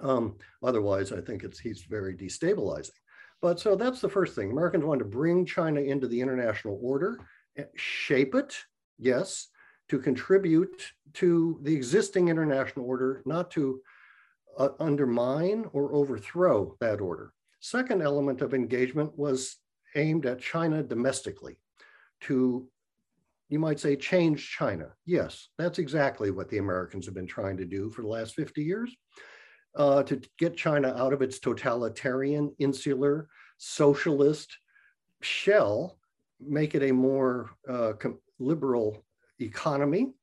[0.01, 2.89] Um, otherwise, I think it's he's very destabilizing.
[3.41, 4.51] But so that's the first thing.
[4.51, 7.19] Americans want to bring China into the international order,
[7.57, 8.57] eh, shape it,
[8.97, 9.49] yes,
[9.89, 13.81] to contribute to the existing international order, not to
[14.57, 17.31] uh, undermine or overthrow that order.
[17.59, 19.57] Second element of engagement was
[19.95, 21.57] aimed at China domestically
[22.21, 22.67] to,
[23.49, 24.89] you might say, change China.
[25.05, 28.63] Yes, that's exactly what the Americans have been trying to do for the last 50
[28.63, 28.95] years
[29.75, 34.57] uh, to get China out of its totalitarian, insular, socialist
[35.21, 35.97] shell,
[36.39, 37.93] make it a more uh,
[38.39, 39.05] liberal
[39.39, 40.13] economy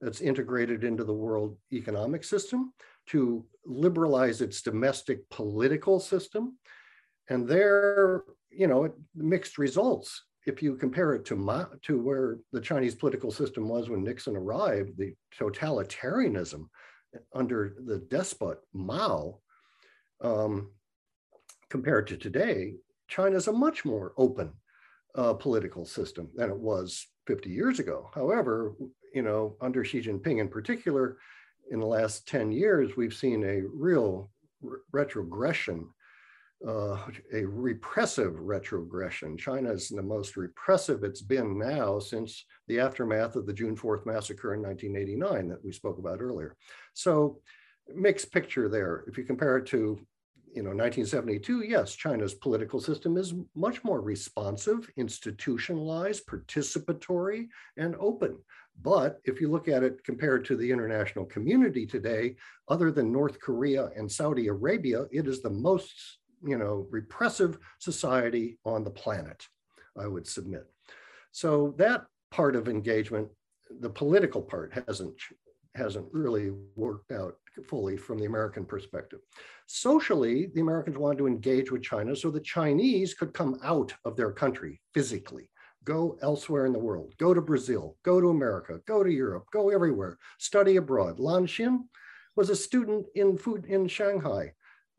[0.00, 2.72] that's integrated into the world economic system,
[3.06, 6.58] to liberalize its domestic political system.
[7.28, 10.24] And there, you know, mixed results.
[10.46, 14.34] if you compare it to Ma, to where the Chinese political system was when Nixon
[14.34, 16.68] arrived, the totalitarianism
[17.34, 19.40] under the despot Mao,
[20.22, 20.70] um,
[21.68, 22.74] compared to today,
[23.08, 24.52] China is a much more open
[25.14, 28.08] uh, political system than it was 50 years ago.
[28.14, 28.74] However,
[29.14, 31.18] you know, under Xi Jinping in particular,
[31.70, 34.30] in the last 10 years, we've seen a real
[34.62, 35.88] re retrogression,
[36.66, 36.98] uh,
[37.32, 39.36] a repressive retrogression.
[39.36, 44.06] China is the most repressive it's been now since the aftermath of the June 4th
[44.06, 46.56] massacre in 1989 that we spoke about earlier.
[46.94, 47.40] So
[47.94, 49.04] mixed picture there.
[49.06, 49.98] If you compare it to
[50.54, 58.38] you know, 1972, yes, China's political system is much more responsive, institutionalized, participatory, and open.
[58.82, 62.36] But if you look at it compared to the international community today,
[62.68, 65.92] other than North Korea and Saudi Arabia, it is the most,
[66.44, 69.46] you know, repressive society on the planet,
[69.96, 70.66] I would submit.
[71.32, 73.28] So that part of engagement,
[73.80, 75.14] the political part hasn't
[75.74, 77.36] hasn't really worked out
[77.68, 79.20] fully from the American perspective.
[79.66, 84.16] Socially, the Americans wanted to engage with China so the Chinese could come out of
[84.16, 85.48] their country physically,
[85.84, 89.70] go elsewhere in the world, go to Brazil, go to America, go to Europe, go
[89.70, 91.18] everywhere, study abroad.
[91.18, 91.84] Lanxin
[92.36, 94.52] was a student in Fudan Shanghai,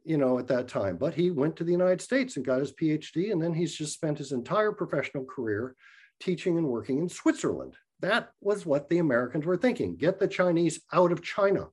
[0.03, 2.73] you know, at that time, but he went to the United States and got his
[2.73, 5.75] PhD, and then he's just spent his entire professional career
[6.19, 7.75] teaching and working in Switzerland.
[8.01, 11.67] That was what the Americans were thinking get the Chinese out of China.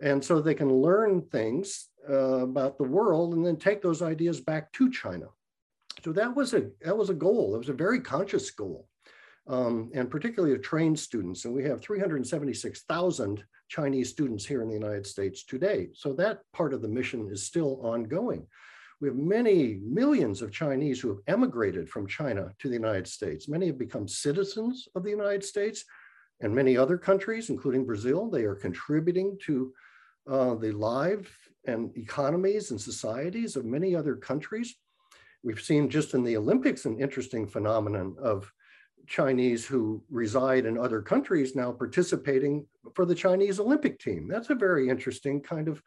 [0.00, 4.40] And so they can learn things uh, about the world and then take those ideas
[4.40, 5.26] back to China.
[6.04, 7.54] So that was a that was a goal.
[7.54, 8.88] It was a very conscious goal,
[9.46, 11.44] um, and particularly to train students.
[11.44, 15.88] And we have 376,000 Chinese students here in the United States today.
[15.94, 18.46] So that part of the mission is still ongoing.
[19.00, 23.48] We have many millions of Chinese who have emigrated from China to the United States.
[23.48, 25.84] Many have become citizens of the United States
[26.40, 28.30] and many other countries, including Brazil.
[28.30, 29.72] They are contributing to
[30.30, 31.28] uh, the lives
[31.66, 34.76] and economies and societies of many other countries.
[35.42, 38.52] We've seen just in the Olympics an interesting phenomenon of
[39.06, 44.28] Chinese who reside in other countries now participating for the Chinese Olympic team.
[44.28, 45.82] That's a very interesting kind of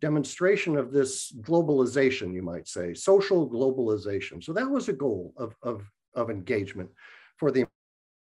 [0.00, 4.42] demonstration of this globalization, you might say, social globalization.
[4.42, 6.90] So that was a goal of, of, of engagement
[7.36, 7.66] for the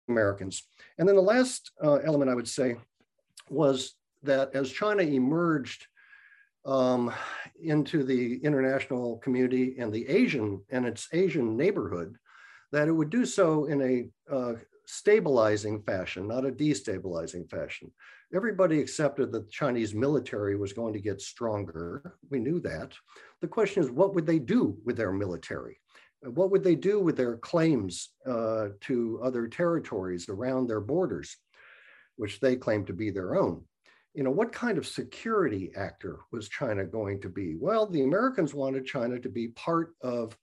[0.09, 0.65] Americans.
[0.99, 2.77] And then the last uh, element I would say
[3.49, 5.87] was that as China emerged
[6.67, 7.13] um,
[7.63, 12.17] into the international community and the Asian and its Asian neighborhood,
[12.73, 17.91] that it would do so in a uh, stabilizing fashion, not a destabilizing fashion.
[18.35, 22.17] Everybody accepted that the Chinese military was going to get stronger.
[22.31, 22.93] We knew that.
[23.41, 25.79] The question is, what would they do with their military?
[26.23, 31.37] What would they do with their claims uh, to other territories around their borders,
[32.17, 33.65] which they claim to be their own?
[34.17, 37.57] You know, what kind of security actor was China going to be?
[37.61, 40.35] Well, the Americans wanted China to be part of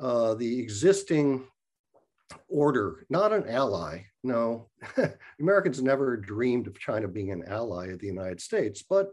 [0.00, 1.44] uh, the existing
[2.48, 4.04] order, not an ally.
[4.22, 4.68] No,
[5.40, 9.10] Americans never dreamed of China being an ally of the United States, but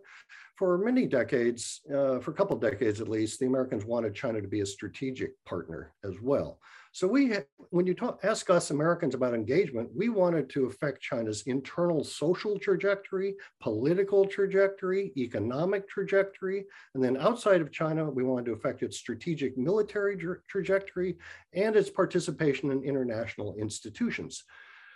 [0.57, 4.47] for many decades, uh, for a couple decades at least, the Americans wanted China to
[4.47, 6.59] be a strategic partner as well.
[6.97, 7.31] So we,
[7.69, 12.57] when you talk, ask us Americans about engagement, we wanted to affect China's internal social
[12.57, 18.97] trajectory, political trajectory, economic trajectory, and then outside of China, we wanted to affect its
[18.97, 21.19] strategic military tra trajectory
[21.53, 24.43] and its participation in international institutions.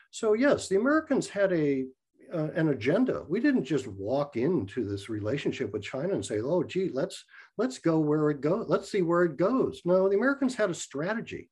[0.10, 1.86] So yes, the Americans had a
[2.34, 3.26] uh, an agenda.
[3.30, 7.26] We didn't just walk into this relationship with China and say, "Oh, gee, let's
[7.60, 8.66] let's go where it goes.
[8.70, 11.52] Let's see where it goes." No, the Americans had a strategy,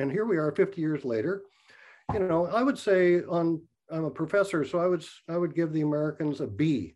[0.00, 1.42] and here we are, 50 years later.
[2.12, 5.72] You know, I would say on I'm a professor, so I would I would give
[5.72, 6.94] the Americans a B.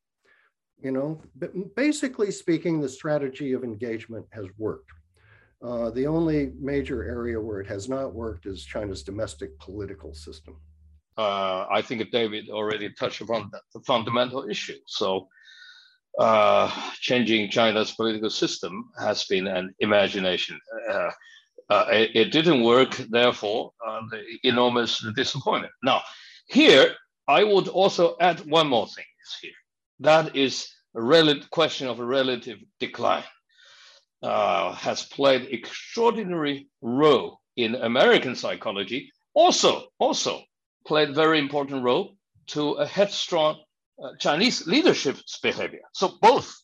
[0.83, 4.91] You know, but basically speaking, the strategy of engagement has worked.
[5.63, 10.57] Uh, the only major area where it has not worked is China's domestic political system
[11.17, 14.79] uh, I think David already touched upon the fundamental issue.
[14.87, 15.29] So
[16.19, 16.71] uh,
[17.01, 20.59] changing China's political system has been an imagination.
[21.71, 25.73] Uh, it, it, didn't work, therefore, uh, the enormous disappointment.
[25.83, 26.03] Now,
[26.47, 26.95] here,
[27.27, 29.05] I would also add one more thing
[29.41, 29.53] here.
[30.01, 33.25] That is a relative question of a relative decline.
[34.23, 40.43] Uh, has played extraordinary role in American psychology, also, also
[40.87, 43.63] played very important role to a headstrong
[44.03, 45.83] uh, Chinese leadership's behavior.
[45.93, 46.55] So both.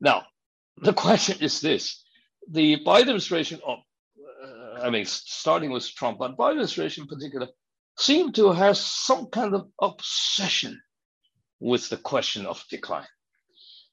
[0.00, 0.24] Now,
[0.76, 2.04] the question is this:
[2.50, 3.76] the Biden administration, uh,
[4.82, 7.48] I mean, starting with Trump, but Biden administration in particular,
[7.98, 10.80] seem to have some kind of obsession
[11.60, 13.06] with the question of decline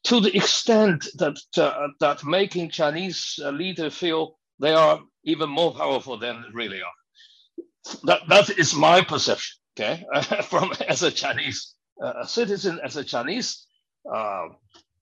[0.06, 5.74] to the extent that uh, that making Chinese uh, leader feel they are even more
[5.74, 7.66] powerful than they really are.
[8.04, 9.58] That that is my perception.
[9.78, 10.06] Okay,
[10.50, 13.66] from as a Chinese uh, citizen, as a Chinese,
[14.12, 14.46] uh,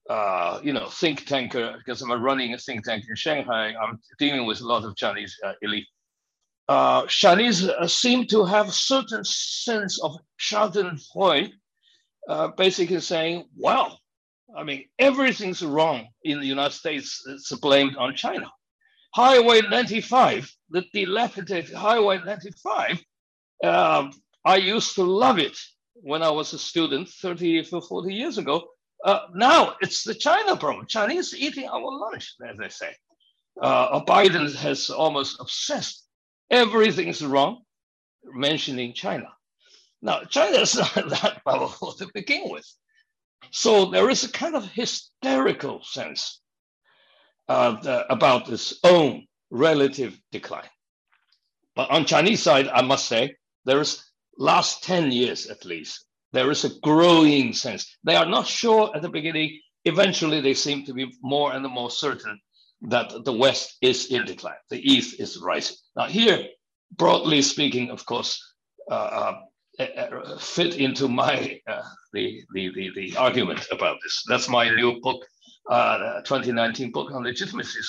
[0.10, 3.74] uh, you know, think tanker, because I'm running a think tank in Shanghai.
[3.82, 5.88] I'm dealing with a lot of Chinese uh, elite.
[7.08, 11.51] Chinese seem to have a certain sense of Schadenfreude,
[12.58, 13.99] basically saying, "Well."
[14.56, 17.24] I mean, everything's wrong in the United States.
[17.28, 18.51] It's blamed on China.
[19.14, 23.04] Highway 95, the dilapidated Highway 95,
[23.64, 24.12] uh,
[24.43, 25.58] I used to love it
[25.93, 28.64] when I was a student 30 or 40 years ago.
[29.04, 30.86] Uh, now it's the China problem.
[30.88, 32.93] Chinese eating our lunch, as they say.
[33.62, 36.06] Uh, Biden has almost obsessed.
[36.49, 37.62] Everything's wrong,
[38.24, 39.28] mentioning China.
[40.01, 42.66] Now, China is not that powerful to begin with.
[43.51, 46.41] So there is a kind of hysterical sense
[47.49, 50.70] uh, the, about its own relative decline.
[51.76, 53.36] But on Chinese side, I must say,
[53.66, 54.04] there is
[54.38, 57.98] last 10 years at least, there is a growing sense.
[58.04, 59.60] They are not sure at the beginning.
[59.86, 62.40] Eventually, they seem to be more and more certain
[62.82, 65.78] that the West is in decline, the East is rising.
[65.96, 66.48] Now, here,
[66.98, 68.40] broadly speaking, of course,
[68.92, 69.36] uh,
[69.80, 71.82] uh, uh, fit into my uh,
[72.12, 74.24] the, the, the the argument about this.
[74.28, 75.26] That's my new book,
[75.70, 77.80] uh, 2019 book on legitimacy,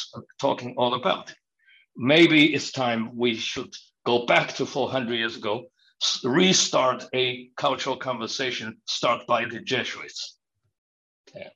[0.40, 1.34] talking all about.
[1.96, 3.74] Maybe it's time we should
[4.06, 5.64] go back to 400 years ago,
[6.24, 10.36] restart a cultural conversation, start by the Jesuits,
[11.28, 11.48] okay.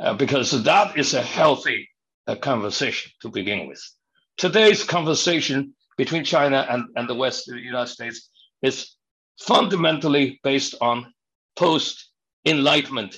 [0.00, 1.88] uh, because that is a healthy
[2.26, 3.82] uh, conversation to begin with.
[4.36, 8.30] Today's conversation between China and, and the West, the United States,
[8.62, 8.96] is
[9.40, 11.12] fundamentally based on
[11.56, 12.10] post
[12.44, 13.16] Enlightenment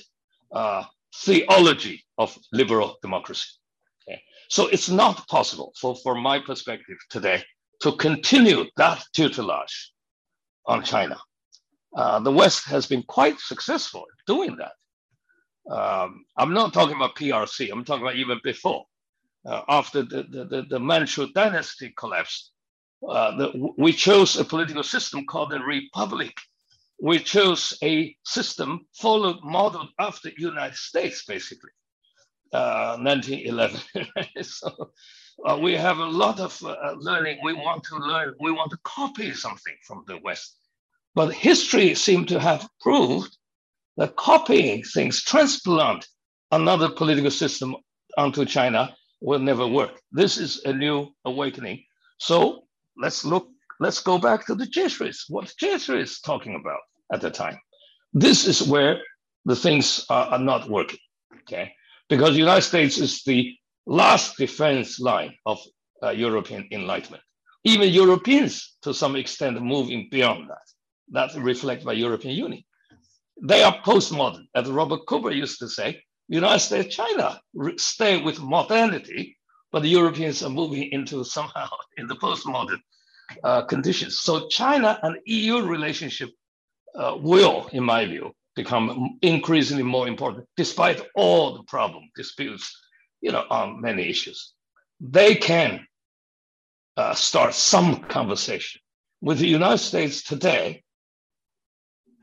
[0.51, 3.49] uh, theology of liberal democracy.
[4.49, 7.43] So it's not possible, for, from my perspective today,
[7.81, 9.91] to continue that tutelage
[10.65, 11.17] on China.
[11.95, 14.73] Uh, the West has been quite successful in doing that.
[15.73, 18.85] Um, I'm not talking about PRC, I'm talking about even before.
[19.45, 22.51] Uh, after the, the, the Manchu dynasty collapsed,
[23.07, 26.35] uh, the, we chose a political system called the republic.
[27.01, 31.71] We chose a system followed, modeled after the United States, basically,
[32.51, 33.79] uh, 1911.
[34.43, 34.91] so
[35.45, 37.39] uh, we have a lot of uh, learning.
[37.43, 40.55] We want to learn, we want to copy something from the West.
[41.15, 43.35] But history seemed to have proved
[43.97, 46.07] that copying things, transplant
[46.51, 47.75] another political system
[48.17, 49.99] onto China will never work.
[50.11, 51.83] This is a new awakening.
[52.17, 52.63] So
[52.97, 56.79] let's look, let's go back to the Jesuits, what Jesuits talking about
[57.11, 57.59] at the time.
[58.13, 59.01] This is where
[59.45, 60.99] the things are, are not working,
[61.41, 61.73] okay?
[62.09, 63.53] Because the United States is the
[63.89, 65.59] last defense line of
[66.03, 67.23] uh, European enlightenment.
[67.63, 70.67] Even Europeans, to some extent, moving beyond that.
[71.09, 72.63] That's reflected by European Union.
[73.41, 76.01] They are postmodern, as Robert Cooper used to say.
[76.27, 77.41] United States, China
[77.77, 79.35] stay with modernity,
[79.71, 81.67] but the Europeans are moving into somehow
[81.97, 82.79] in the postmodern
[83.43, 84.19] uh, conditions.
[84.19, 86.29] So China and EU relationship
[86.95, 92.71] uh, will, in my view, become increasingly more important, despite all the problem disputes,
[93.21, 94.53] you know, on many issues.
[94.99, 95.85] They can
[96.97, 98.81] uh, start some conversation
[99.21, 100.83] with the United States today.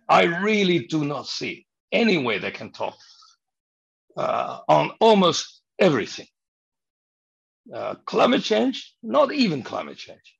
[0.08, 2.96] I really do not see any way they can talk
[4.16, 6.26] uh, on almost everything.
[7.74, 10.36] Uh, climate change, not even climate change.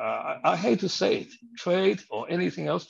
[0.00, 2.86] Uh, I, I, hate to say it, trade or anything else.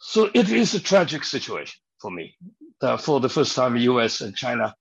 [0.00, 2.36] So it is a tragic situation for me.
[2.98, 4.74] for the first time, US and China,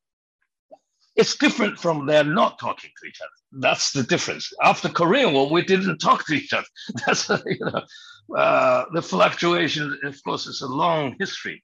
[1.18, 3.61] it's different from they're not talking to each other.
[3.61, 4.51] That's the difference.
[4.63, 6.68] After Korean War, we didn't talk to each other.
[7.05, 9.99] That's you know, uh, the fluctuation.
[10.03, 11.63] Of course, is a long history.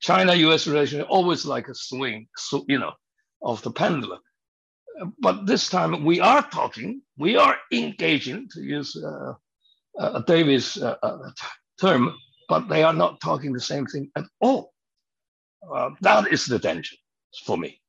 [0.00, 0.66] China-U.S.
[0.66, 2.92] relation always like a swing, so, you know,
[3.42, 4.20] of the pendulum
[5.20, 9.34] but this time we are talking, we are engaging, to use uh,
[9.98, 11.30] uh, David's uh, uh,
[11.80, 12.14] term,
[12.48, 14.72] but they are not talking the same thing at all.
[15.72, 16.96] Uh, that is the danger
[17.44, 17.80] for me.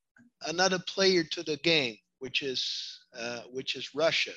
[0.46, 4.34] Another player to the game, which is uh, which is Russia,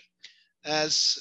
[0.64, 1.18] as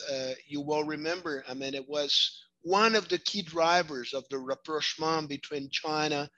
[0.47, 1.43] you well remember.
[1.47, 6.29] I mean, it was one of the key drivers of the rapprochement between China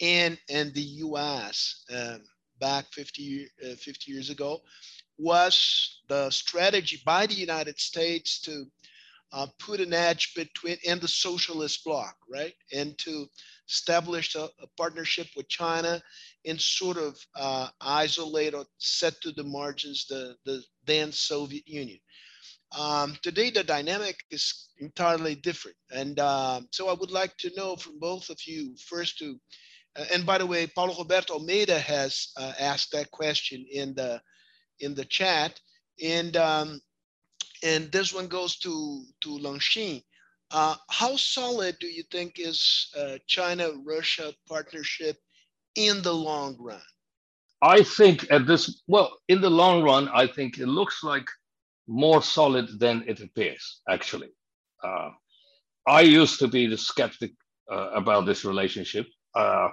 [0.00, 1.84] and and the U.S.
[1.94, 2.22] Um,
[2.60, 4.60] back 50, uh, 50 years ago
[5.18, 8.66] was the strategy by the United States to
[9.32, 12.52] uh, put an edge between and the socialist bloc, right?
[12.72, 13.26] And to
[13.68, 16.02] establish a, a partnership with China
[16.44, 21.98] and sort of uh, isolate or set to the margins the, the then Soviet Union.
[22.78, 25.76] Um, today, the dynamic is entirely different.
[25.90, 29.38] And uh, so I would like to know from both of you first to,
[29.96, 34.20] uh, and by the way, Paulo Roberto Almeida has uh, asked that question in the,
[34.80, 35.58] in the chat.
[36.02, 36.80] And, um,
[37.62, 40.02] and this one goes to, to Lanxin.
[40.50, 45.16] Uh, how solid do you think is uh, China-Russia partnership
[45.76, 46.82] in the long run?
[47.62, 51.26] I think at this, well, in the long run, I think it looks like
[51.86, 54.28] more solid than it appears, actually.
[54.82, 55.10] Uh,
[55.86, 57.32] I used to be the skeptic
[57.70, 59.68] uh, about this relationship, uh,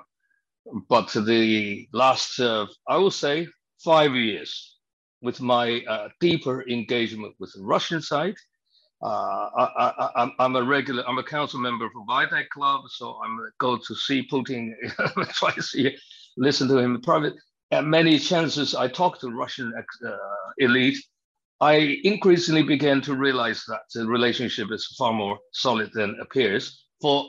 [0.87, 3.47] but the last, uh, I would say,
[3.83, 4.77] five years,
[5.21, 8.35] with my uh, deeper engagement with the Russian side,
[9.01, 13.77] uh, I, am a regular, I'm a council member for Valdai Club, so I'm go
[13.77, 14.73] to see Putin
[15.37, 15.91] twice a year,
[16.37, 17.33] listen to him in private.
[17.71, 19.73] At many chances, I talk to Russian
[20.57, 20.97] elite
[21.61, 27.25] I increasingly began to realize that the relationship is far more solid than appears for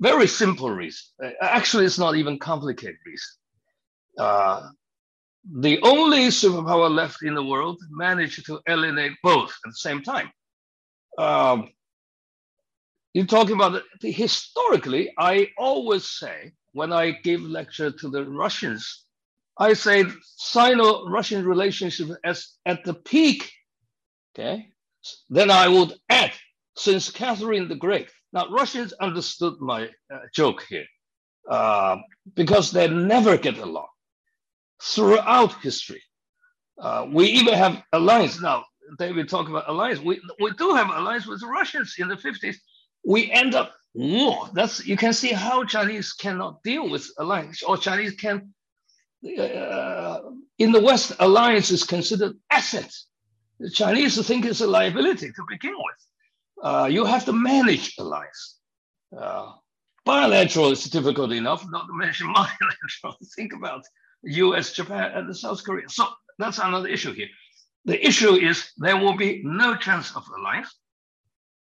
[0.00, 1.04] very simple reason.
[1.22, 3.32] Uh, actually, it's not even complicated reason.
[5.52, 10.30] The only superpower left in the world managed to alienate both at the same time.
[11.18, 11.70] Um,
[13.12, 19.04] you're talking about the, historically, I always say when I give lecture to the Russians,
[19.58, 20.04] I say
[20.36, 23.52] Sino-Russian relationship as at the peak
[24.36, 24.66] Okay,
[25.30, 26.32] then I would add,
[26.76, 28.10] since Catherine the Great.
[28.32, 30.86] Now Russians understood my uh, joke here
[31.48, 31.98] uh,
[32.34, 33.86] because they never get along
[34.82, 36.02] throughout history.
[36.78, 38.64] Uh, we even have alliance now.
[38.98, 40.00] David talk about alliance.
[40.00, 42.56] We we do have alliance with the Russians in the 50s.
[43.04, 44.50] We end up war.
[44.52, 48.52] That's you can see how Chinese cannot deal with alliance, or Chinese can.
[49.38, 50.20] Uh,
[50.58, 52.92] in the West, alliance is considered asset.
[53.58, 56.00] the Chinese think it's a liability to begin with.
[56.62, 58.58] Uh, you have to manage alliance.
[59.16, 59.52] Uh,
[60.04, 63.16] bilateral is difficult enough, not to mention multilateral.
[63.34, 63.84] Think about
[64.26, 65.88] US, Japan, and the South Korea.
[65.88, 66.06] So
[66.38, 67.28] that's another issue here.
[67.84, 70.74] The issue is there will be no chance of alliance,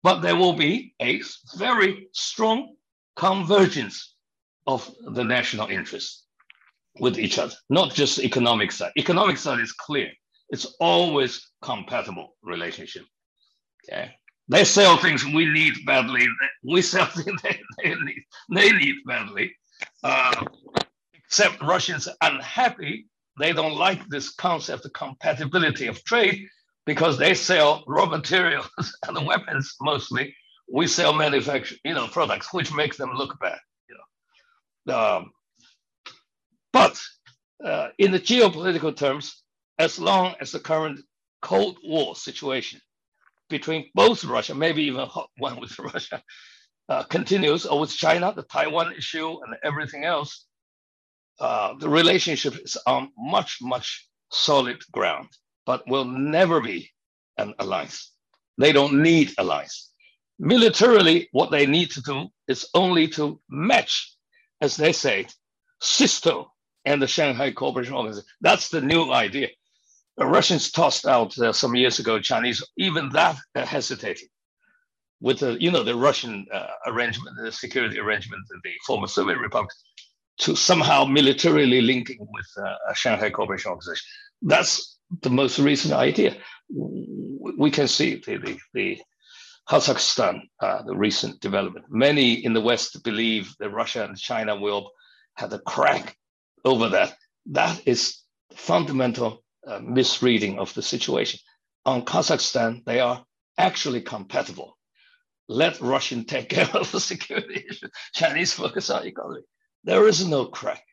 [0.02, 1.22] but there will be a
[1.56, 2.74] very strong
[3.16, 4.14] convergence
[4.66, 6.26] of the national interests
[6.98, 8.92] with each other, not just economic side.
[8.98, 10.10] Economic side is clear.
[10.50, 13.04] It's always compatible relationship.
[13.88, 14.10] Okay.
[14.48, 16.26] They sell things we need badly.
[16.64, 19.54] We sell things they, they need, they need badly.
[20.02, 20.44] Uh,
[21.30, 23.06] except Russians unhappy.
[23.38, 26.48] They don't like this concept of compatibility of trade
[26.86, 28.68] because they sell raw materials
[29.06, 30.34] and weapons mostly.
[30.68, 33.58] We sell manufactured, you know, products which makes them look bad.
[33.88, 33.96] You
[34.86, 35.30] know, um,
[36.72, 37.00] but
[37.64, 39.44] uh, in the geopolitical terms,
[39.78, 40.98] as long as the current
[41.42, 42.80] Cold War situation
[43.48, 45.06] between both Russia, maybe even
[45.38, 46.22] one with Russia,
[46.88, 50.46] uh, continues, or with China, the Taiwan issue, and everything else,
[51.40, 55.28] uh, the relationship is on much, much solid ground,
[55.66, 56.90] but will never be
[57.38, 58.12] an alliance.
[58.58, 59.90] They don't need alliance.
[60.38, 64.14] Militarily, what they need to do is only to match,
[64.60, 65.26] as they say,
[65.82, 66.46] CSTO
[66.84, 68.28] and the Shanghai Cooperation Organization.
[68.40, 69.48] That's the new idea.
[70.16, 74.28] The Russians tossed out uh, some years ago Chinese, even that uh, hesitating
[75.20, 79.38] with the, you know, the Russian uh, arrangement, the security arrangement in the former Soviet
[79.38, 79.70] Republic
[80.40, 84.06] to somehow militarily linking with uh, Shanghai Cooperation Organization.
[84.42, 86.36] That's the most recent idea.
[86.70, 88.98] We can see the, the, the
[89.68, 91.86] Kazakhstan, uh, the recent development.
[91.90, 94.90] Many in the West believe that Russia and China will
[95.34, 96.16] have a crack
[96.64, 97.14] over that.
[97.46, 98.18] That is
[98.54, 101.38] fundamental uh, misreading of the situation.
[101.84, 103.24] On Kazakhstan, they are
[103.58, 104.78] actually compatible.
[105.48, 107.88] Let Russian take care of the security issue.
[108.14, 109.42] Chinese focus on economy.
[109.84, 110.84] There is no crack.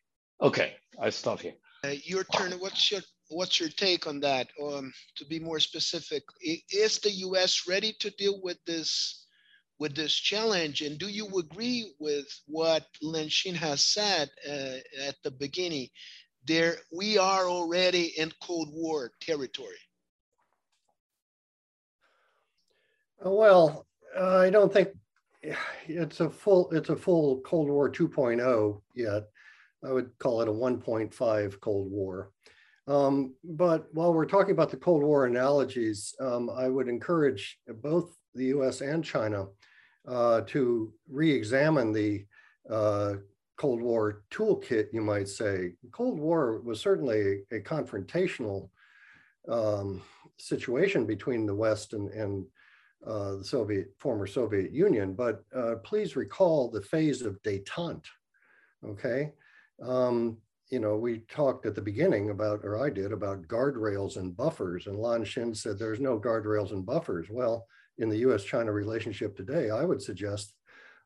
[0.41, 1.55] Okay, I stop here.
[1.83, 2.51] Uh, your turn.
[2.53, 4.47] What's your what's your take on that?
[4.61, 7.63] Um, to be more specific, is the U.S.
[7.67, 9.25] ready to deal with this
[9.79, 10.81] with this challenge?
[10.81, 15.89] And do you agree with what Lanxin has said uh, at the beginning
[16.45, 19.75] there we are already in Cold War territory?
[23.19, 23.85] Well,
[24.17, 24.89] uh, I don't think
[25.88, 29.24] it's a full it's a full Cold War 2.0 yet.
[29.86, 32.32] I would call it a 1.5 Cold War.
[32.88, 38.16] Um, but while we're talking about the Cold War analogies, um, I would encourage both
[38.34, 39.48] the US and China
[40.08, 42.26] uh, to re-examine the
[42.70, 43.16] uh,
[43.58, 45.74] Cold War toolkit, you might say.
[45.91, 48.70] Cold War was certainly a, confrontational
[49.50, 50.02] um,
[50.38, 52.45] situation between the West and, and
[53.06, 58.08] uh, the Soviet, former Soviet Union, but uh, please recall the phase of detente,
[58.86, 59.32] okay?
[59.82, 60.38] Um,
[60.70, 64.88] you know, we talked at the beginning about, or I did, about guardrails and buffers,
[64.88, 67.28] and Lanxin said there's no guardrails and buffers.
[67.30, 67.66] Well,
[68.00, 70.54] in the US-China relationship today, I would suggest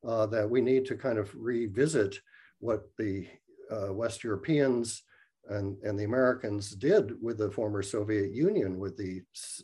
[0.07, 2.19] uh, that we need to kind of revisit
[2.59, 3.27] what the
[3.71, 5.03] uh, West Europeans
[5.49, 9.21] and, and the Americans did with the former Soviet Union, with the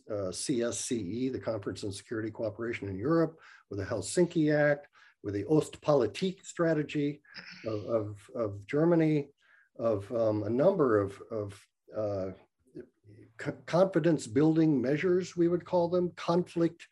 [0.10, 4.88] uh, CSCE, the Conference on Security Cooperation in Europe, with the Helsinki Act,
[5.24, 7.22] with the Ostpolitik strategy
[7.66, 9.30] of, of, of Germany,
[9.80, 11.66] of um, a number of, of
[11.96, 12.32] uh,
[13.66, 16.88] confidence building measures, we would call them, conflict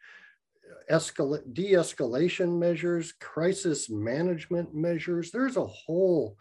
[0.88, 5.32] de-escalation measures, crisis management measures.
[5.32, 6.38] There's a whole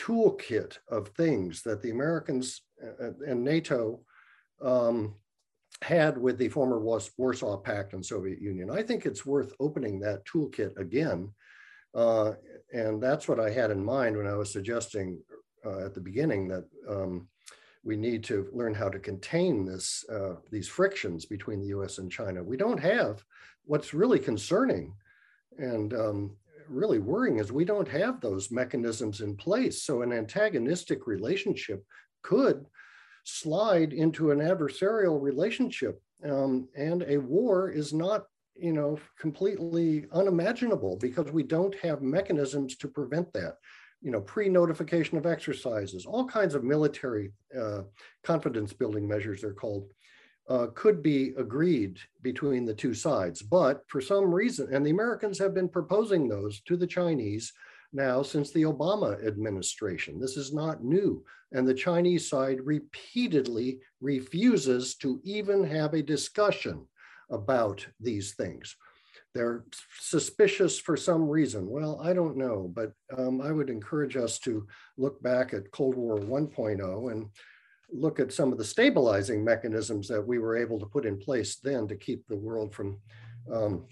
[0.00, 4.00] toolkit of things that the Americans uh, uh, and NATO
[4.62, 5.14] um,
[5.82, 8.70] had with the former Warsaw Pact and Soviet Union.
[8.70, 11.32] I think it's worth opening that toolkit again.
[11.94, 12.32] Uh,
[12.72, 15.18] and that's what I had in mind when I was suggesting
[15.64, 17.28] uh, at the beginning that um,
[17.82, 22.10] we need to learn how to contain this, uh, these frictions between the US and
[22.10, 22.42] China.
[22.42, 23.24] We don't have
[23.64, 24.94] what's really concerning
[25.58, 26.36] and um,
[26.70, 29.82] really worrying is we don't have those mechanisms in place.
[29.82, 31.84] So an antagonistic relationship
[32.22, 32.64] could
[33.24, 36.00] slide into an adversarial relationship.
[36.24, 42.76] Um, and a war is not, you know, completely unimaginable because we don't have mechanisms
[42.76, 43.56] to prevent that.
[44.02, 47.82] You know, pre-notification of exercises, all kinds of military uh,
[48.24, 49.90] confidence building measures they're called
[50.50, 53.40] uh, could be agreed between the two sides.
[53.40, 57.52] But for some reason, and the Americans have been proposing those to the Chinese
[57.92, 60.20] now since the Obama administration.
[60.20, 61.24] This is not new.
[61.52, 66.86] And the Chinese side repeatedly refuses to even have a discussion
[67.30, 68.76] about these things.
[69.34, 69.64] They're
[70.00, 71.68] suspicious for some reason.
[71.68, 75.94] Well, I don't know, but um, I would encourage us to look back at Cold
[75.94, 77.26] War 1.0 and
[77.92, 81.56] look at some of the stabilizing mechanisms that we were able to put in place
[81.56, 82.98] then to keep the world from,
[83.52, 83.86] um,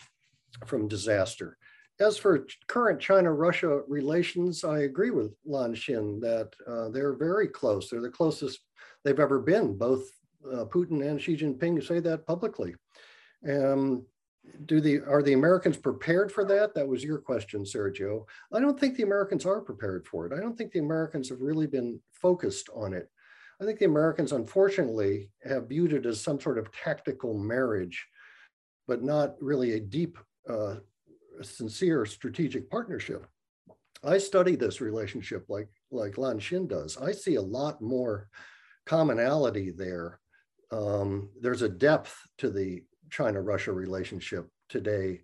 [0.66, 1.56] from disaster.
[2.00, 7.90] As for current China-Russia relations, I agree with Lanxin that uh, they're very close.
[7.90, 8.60] They're the closest
[9.04, 9.76] they've ever been.
[9.76, 10.08] Both
[10.46, 12.76] uh, Putin and Xi Jinping say that publicly.
[13.48, 14.06] Um,
[14.66, 16.74] do the are the Americans prepared for that?
[16.74, 18.24] That was your question, Sergio.
[18.52, 20.32] I don't think the Americans are prepared for it.
[20.32, 23.10] I don't think the Americans have really been focused on it.
[23.60, 28.06] I think the Americans, unfortunately, have viewed it as some sort of tactical marriage,
[28.86, 30.16] but not really a deep,
[30.48, 30.76] uh,
[31.42, 33.26] sincere strategic partnership.
[34.04, 36.96] I study this relationship like, like Lanxin does.
[36.96, 38.28] I see a lot more
[38.86, 40.20] commonality there.
[40.70, 45.22] Um, there's a depth to the China-Russia relationship today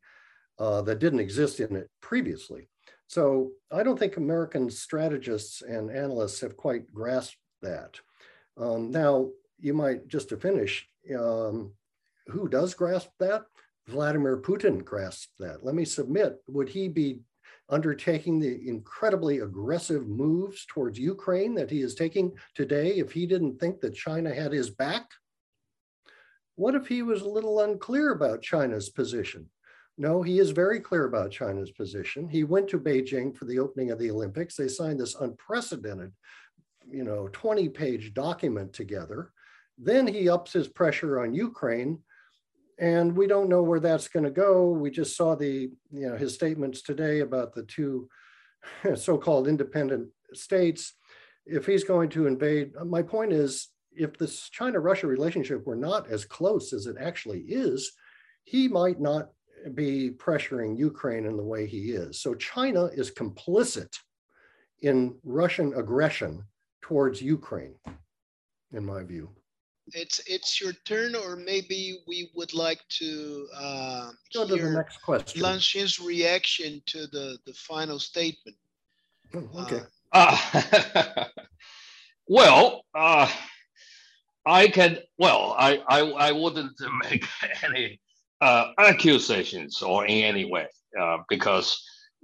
[0.59, 2.69] uh, that didn't exist in it previously.
[3.07, 8.01] So I don't think American strategists and analysts have quite grasped that.
[8.57, 11.73] Um, now, you might, just to finish, um,
[12.29, 13.45] who does grasp that?
[13.87, 15.65] Vladimir Putin grasps that.
[15.65, 17.21] Let me submit, would he be
[17.69, 23.59] undertaking the incredibly aggressive moves towards Ukraine that he is taking today if he didn't
[23.59, 25.07] think that China had his back?
[26.57, 29.51] What if he was a little unclear about China's position?
[29.97, 32.29] No, he is very clear about China's position.
[32.29, 34.57] He went to Beijing for the opening of the Olympics.
[34.57, 36.13] They signed this unprecedented
[36.91, 39.31] you know, 20 page document together.
[39.79, 41.99] Then he ups his pressure on Ukraine
[42.79, 44.71] and we don't know where that's going to go.
[44.71, 48.09] We just saw the, you know, his statements today about the two
[48.95, 50.95] so-called independent states.
[51.47, 56.25] If he's going to invade, my point is, if this China-Russia relationship were not as
[56.25, 57.93] close as it actually is,
[58.43, 59.29] he might not
[59.75, 62.21] be pressuring Ukraine in the way he is.
[62.21, 63.95] So China is complicit
[64.83, 66.45] in Russian aggression
[66.85, 67.77] towards Ukraine,
[68.73, 69.31] in my view.
[70.03, 74.99] It's it's your turn, or maybe we would like to uh, go to the next
[75.03, 75.43] question.
[75.43, 78.57] Lanxin's reaction to the the final statement.
[79.35, 79.83] Oh, okay.
[80.13, 80.37] Uh,
[80.95, 81.25] uh,
[82.29, 83.29] well, uh,
[84.45, 84.99] I can.
[85.19, 86.79] Well, I I, I wouldn't
[87.11, 87.25] make
[87.63, 88.01] any
[88.41, 90.69] uh, accusations or in any way
[91.01, 91.67] uh, because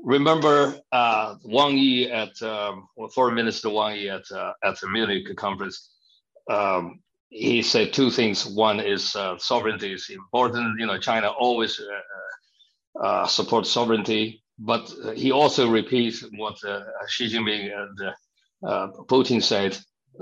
[0.02, 5.36] remember uh, Wang Yi at um, Foreign Minister Wang Yi at uh, at the Munich
[5.36, 5.90] conference.
[6.48, 8.44] Um, he said two things.
[8.44, 10.80] One is uh, sovereignty is important.
[10.80, 17.32] You know, China always uh, uh, supports sovereignty, but he also repeats what uh, Xi
[17.32, 19.78] Jinping and Putin said: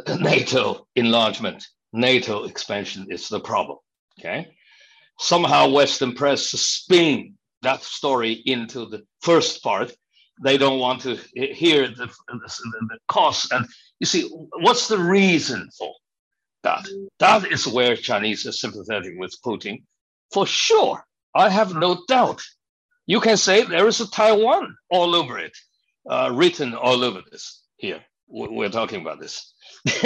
[0.21, 3.79] NATO enlargement, NATO expansion is the problem.
[4.19, 4.49] Okay,
[5.19, 9.93] somehow Western press spin that story into the first part.
[10.43, 12.39] They don't want to hear the, the,
[12.89, 13.53] the cost.
[13.53, 13.67] And
[13.99, 14.29] you see,
[14.61, 15.93] what's the reason for
[16.63, 16.87] that?
[17.19, 19.83] That is where Chinese are sympathetic with Putin.
[20.33, 21.05] For sure,
[21.35, 22.41] I have no doubt.
[23.07, 25.57] You can say there is a Taiwan all over it,
[26.09, 28.01] uh, written all over this here.
[28.29, 29.55] We're talking about this.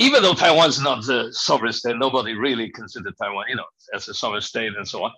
[0.00, 4.08] even though Taiwan is not a sovereign state, nobody really considered Taiwan, you know, as
[4.08, 5.12] a sovereign state and so on.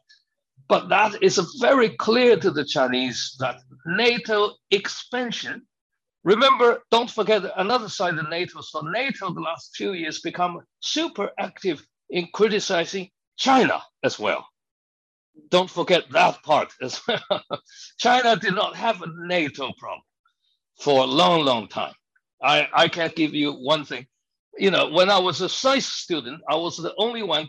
[0.68, 5.62] But that is very clear to the Chinese that NATO expansion.
[6.24, 8.60] Remember, don't forget another side of NATO.
[8.60, 14.46] So NATO, the last few years, become super active in criticizing China as well.
[15.48, 17.42] Don't forget that part as well.
[17.98, 20.02] China did not have a NATO problem
[20.78, 21.94] for a long, long time.
[22.42, 24.06] I, I can't give you one thing.
[24.58, 27.48] You know, when I was a science student, I was the only one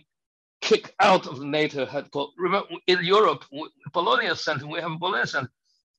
[0.64, 2.34] kicked out of NATO headquarters.
[2.38, 3.44] Remember, in Europe,
[3.92, 5.52] Bologna Center, we have Bologna Center.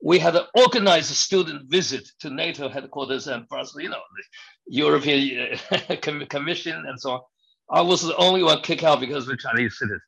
[0.03, 4.25] We had an organized student visit to NATO headquarters and Brussels, you know, the
[4.75, 5.97] European uh,
[6.29, 7.21] Commission and so on.
[7.71, 10.01] I was the only one kicked out because the Chinese citizen.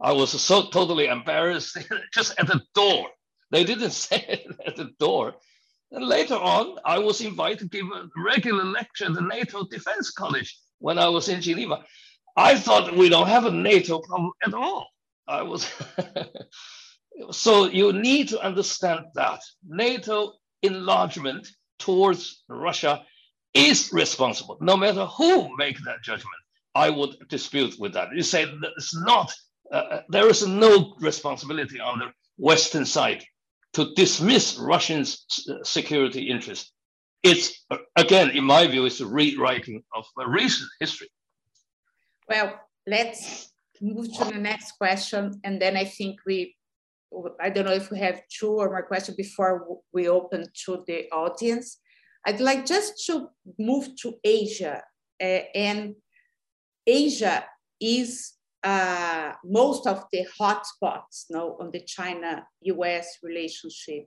[0.00, 1.76] I was so totally embarrassed
[2.14, 3.08] just at the door.
[3.50, 5.34] They didn't say it at the door.
[5.92, 10.10] And later on, I was invited to give a regular lecture at the NATO Defense
[10.10, 11.84] College when I was in Geneva.
[12.36, 14.88] I thought we don't have a NATO problem at all.
[15.28, 15.70] I was
[17.30, 23.04] so you need to understand that NATO enlargement towards Russia
[23.54, 26.34] is responsible, no matter who make that judgment.
[26.74, 28.08] I would dispute with that.
[28.14, 28.46] You say
[28.78, 29.32] it's not.
[29.70, 33.24] Uh, uh, there is no responsibility on the Western side
[33.74, 36.72] to dismiss Russians' uh, security interests.
[37.22, 37.64] It's
[37.96, 41.08] again, in my view, it's a rewriting of recent history.
[42.28, 45.40] Well, let's move to the next question.
[45.44, 46.56] And then I think we,
[47.40, 51.10] I don't know if we have two or more questions before we open to the
[51.10, 51.78] audience.
[52.24, 54.82] I'd like just to move to Asia.
[55.20, 55.94] Uh, and
[56.86, 57.44] Asia
[57.80, 64.06] is uh, most of the hotspots now on the China-US relationship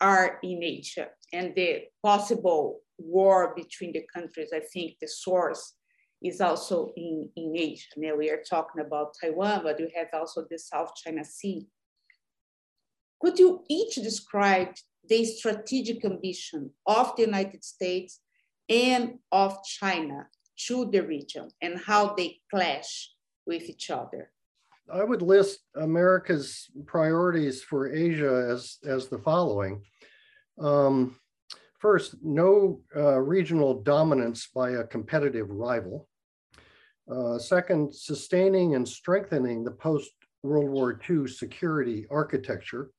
[0.00, 1.08] are in Asia.
[1.32, 5.74] And the possible war between the countries, I think the source
[6.22, 7.88] is also in, in Asia.
[7.96, 11.66] Now we are talking about Taiwan, but you have also the South China Sea.
[13.20, 14.68] Could you each describe
[15.08, 18.20] the strategic ambition of the United States
[18.68, 20.28] and of China
[20.66, 23.10] to the region and how they clash
[23.46, 24.30] with each other?
[24.92, 29.82] I would list America's priorities for Asia as, as the following.
[30.60, 31.16] Um,
[31.78, 36.08] first, no uh, regional dominance by a competitive rival.
[37.10, 42.90] Uh, second, sustaining and strengthening the post-World War II security architecture,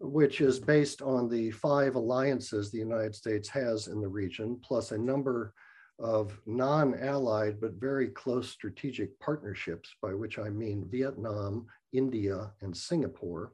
[0.00, 4.90] which is based on the five alliances the United States has in the region, plus
[4.90, 5.54] a number
[6.00, 13.52] of non-allied but very close strategic partnerships, by which I mean Vietnam, India, and Singapore,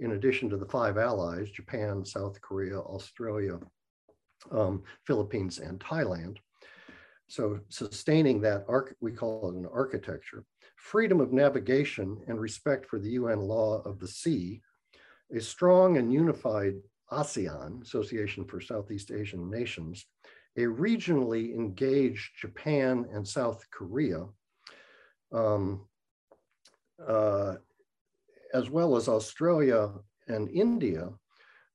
[0.00, 3.60] in addition to the five allies, Japan, South Korea, Australia,
[4.50, 6.38] um, Philippines, and Thailand.
[7.28, 10.44] So sustaining that, arc, we call it an architecture,
[10.76, 14.60] freedom of navigation and respect for the UN law of the sea,
[15.34, 16.74] a strong and unified
[17.10, 20.06] ASEAN, Association for Southeast Asian Nations,
[20.56, 24.26] a regionally engaged Japan and South Korea,
[25.32, 25.86] um,
[27.06, 27.54] uh,
[28.52, 29.90] as well as Australia
[30.28, 31.08] and India.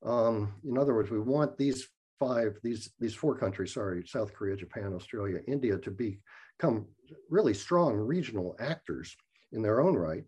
[0.03, 1.89] Um, in other words, we want these
[2.19, 6.85] five, these, these four countries, sorry, South Korea, Japan, Australia, India, to become
[7.29, 9.15] really strong regional actors
[9.51, 10.23] in their own right.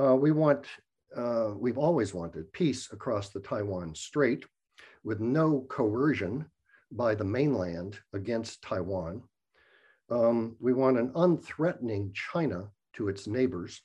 [0.00, 0.66] Uh, we want,
[1.16, 4.44] uh, we've always wanted peace across the Taiwan Strait
[5.04, 6.46] with no coercion
[6.92, 9.22] by the mainland against Taiwan.
[10.10, 13.82] Um, we want an unthreatening China to its neighbors.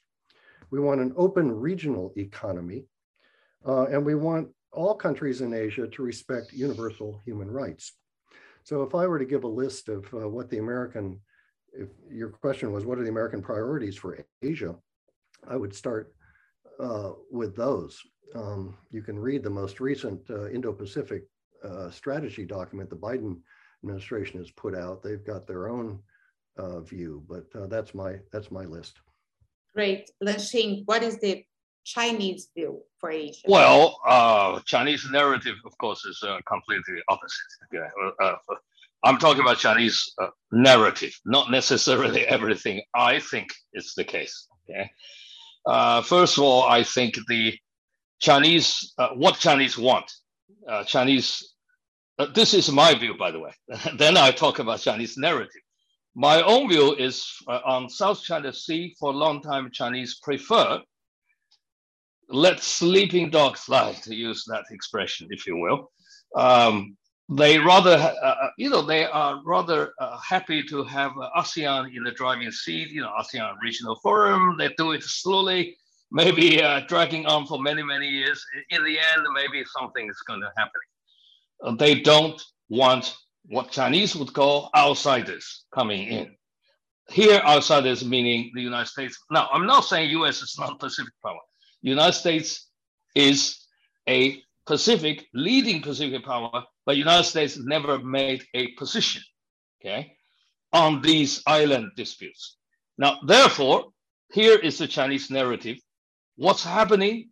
[0.70, 2.86] We want an open regional economy.
[3.66, 7.94] Uh, and we want all countries in Asia to respect universal human rights.
[8.64, 11.20] So if I were to give a list of uh, what the American,
[11.74, 14.76] if your question was, what are the American priorities for Asia?
[15.48, 16.14] I would start
[16.80, 18.00] uh, with those.
[18.36, 21.24] Um, you can read the most recent uh, Indo-Pacific
[21.64, 23.38] uh, strategy document the Biden
[23.84, 25.02] administration has put out.
[25.02, 26.00] They've got their own
[26.58, 29.00] uh, view, but uh, that's my that's my list.
[29.74, 31.44] Great, Lanxin, what is the
[31.84, 33.42] Chinese view for Asia?
[33.48, 37.52] Well, uh, Chinese narrative, of course, is uh, completely opposite.
[37.74, 37.88] Okay?
[38.20, 38.56] Uh, uh,
[39.04, 44.48] I'm talking about Chinese uh, narrative, not necessarily everything I think is the case.
[44.70, 44.90] Okay.
[45.66, 47.58] Uh, first of all, I think the
[48.20, 50.12] Chinese, what Chinese want,
[50.86, 51.54] Chinese.
[52.36, 53.52] this is my view, by the way.
[53.98, 55.62] then I talk about Chinese narrative.
[56.14, 58.96] My own view is on South China Sea.
[59.00, 60.82] For a long time, Chinese prefer
[62.32, 65.92] let sleeping dogs lie, to use that expression, if you will.
[66.36, 66.98] Um,
[67.30, 72.04] they rather, uh, uh, you know, they are rather uh, happy to have ASEAN in
[72.04, 74.56] the driving seat, you know, ASEAN Regional Forum.
[74.58, 75.78] They do it slowly,
[76.12, 78.44] maybe uh, dragging on for many, many years.
[78.70, 80.82] In the end, maybe something is going to happen.
[81.64, 83.16] Uh, they don't want
[83.46, 86.36] what Chinese would call outsiders coming in.
[87.10, 89.18] Here, outsiders meaning the United States.
[89.30, 91.40] Now, I'm not saying US is not Pacific power.
[91.82, 92.68] United States
[93.16, 93.58] is
[94.08, 99.22] a Pacific, leading Pacific power, but United States never made a position,
[99.82, 100.16] okay,
[100.72, 102.58] on these island disputes.
[102.98, 103.86] Now, therefore,
[104.32, 105.78] here is the Chinese narrative.
[106.36, 107.30] What's happening?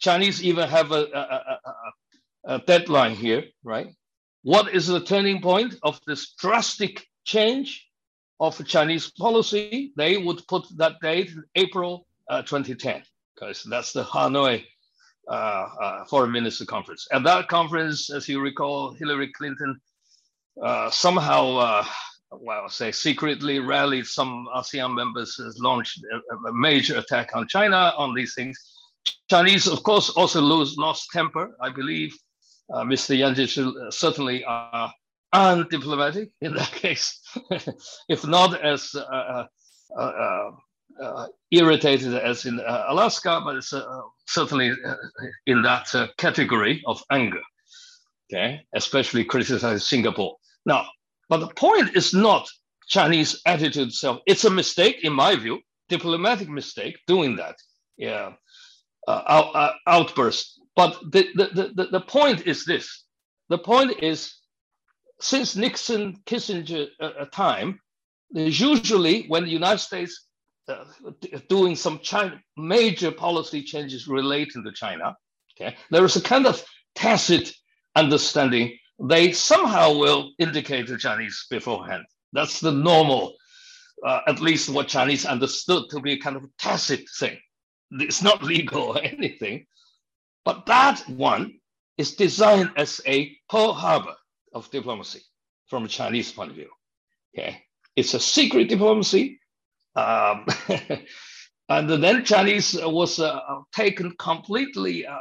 [0.00, 3.88] Chinese even have a, a, a, a deadline here, right?
[4.42, 7.86] What is the turning point of this drastic change
[8.40, 9.92] of Chinese policy?
[9.96, 13.02] They would put that date April uh, 2010
[13.34, 14.64] because that's the Hanoi
[15.28, 17.06] uh, uh, Foreign Minister Conference.
[17.12, 19.80] At that conference, as you recall, Hillary Clinton
[20.62, 21.84] uh, somehow, uh,
[22.30, 28.14] well, say secretly rallied some ASEAN members, launched a, a, major attack on China on
[28.14, 28.58] these things.
[29.30, 31.56] Chinese, of course, also lose lost temper.
[31.60, 32.14] I believe
[32.72, 33.16] uh, Mr.
[33.16, 34.92] Yang Jiechi certainly are
[35.34, 37.20] undiplomatic in that case,
[38.08, 38.94] if not as
[41.00, 43.84] uh, irritated as in uh, Alaska, but it's uh,
[44.26, 44.94] certainly uh,
[45.46, 47.40] in that uh, category of anger.
[48.32, 50.36] Okay, especially criticize Singapore.
[50.64, 50.86] Now,
[51.28, 52.48] but the point is not
[52.88, 54.20] Chinese attitude itself.
[54.26, 57.56] It's a mistake, in my view, diplomatic mistake doing that.
[57.96, 58.32] Yeah,
[59.06, 60.60] uh, out, outburst.
[60.74, 63.04] But the, the, the, the point is this.
[63.48, 64.34] The point is,
[65.20, 66.88] since Nixon Kissinger
[67.30, 67.78] time,
[68.30, 70.26] there's usually when the United States
[70.68, 70.84] uh,
[71.48, 75.16] doing some China, major policy changes relating to China.
[75.56, 77.52] Okay, there is a kind of tacit
[77.96, 78.76] understanding.
[78.98, 82.04] They somehow will indicate the Chinese beforehand.
[82.32, 83.36] That's the normal,
[84.04, 87.38] uh, at least what Chinese understood to be a kind of tacit thing.
[87.92, 89.66] It's not legal or anything,
[90.44, 91.58] but that one
[91.98, 94.14] is designed as a Pearl Harbor
[94.52, 95.20] of diplomacy
[95.66, 96.70] from a Chinese point of view.
[97.36, 97.62] Okay,
[97.96, 99.40] it's a secret diplomacy
[99.96, 100.46] um,
[101.68, 103.40] and then Chinese was uh,
[103.72, 105.16] taken completely uh,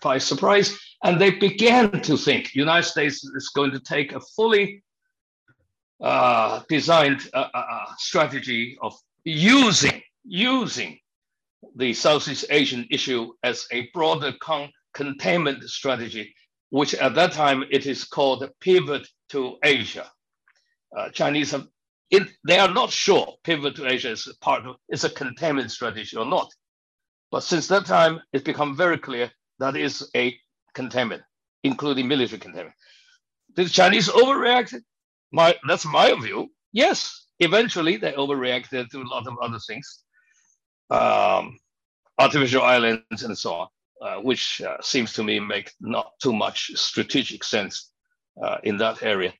[0.00, 4.82] by surprise, and they began to think United States is going to take a fully
[6.02, 8.92] uh, designed uh, uh, uh, strategy of
[9.22, 10.98] using using
[11.76, 16.34] the Southeast Asian issue as a broader con- containment strategy,
[16.70, 20.10] which at that time it is called pivot to Asia.
[21.12, 21.68] Chinese have
[22.12, 26.16] it, they are not sure pivot to Asia is part of is a containment strategy
[26.16, 26.48] or not.
[27.30, 30.38] But since that time, it's become very clear that is a
[30.74, 31.22] containment,
[31.64, 32.76] including military containment.
[33.56, 34.78] Did the Chinese overreact?
[35.32, 36.50] My that's my view.
[36.72, 40.04] Yes, eventually they overreacted to a lot of other things,
[40.90, 41.58] um,
[42.18, 43.68] artificial islands and so on,
[44.02, 47.90] uh, which uh, seems to me make not too much strategic sense
[48.42, 49.32] uh, in that area.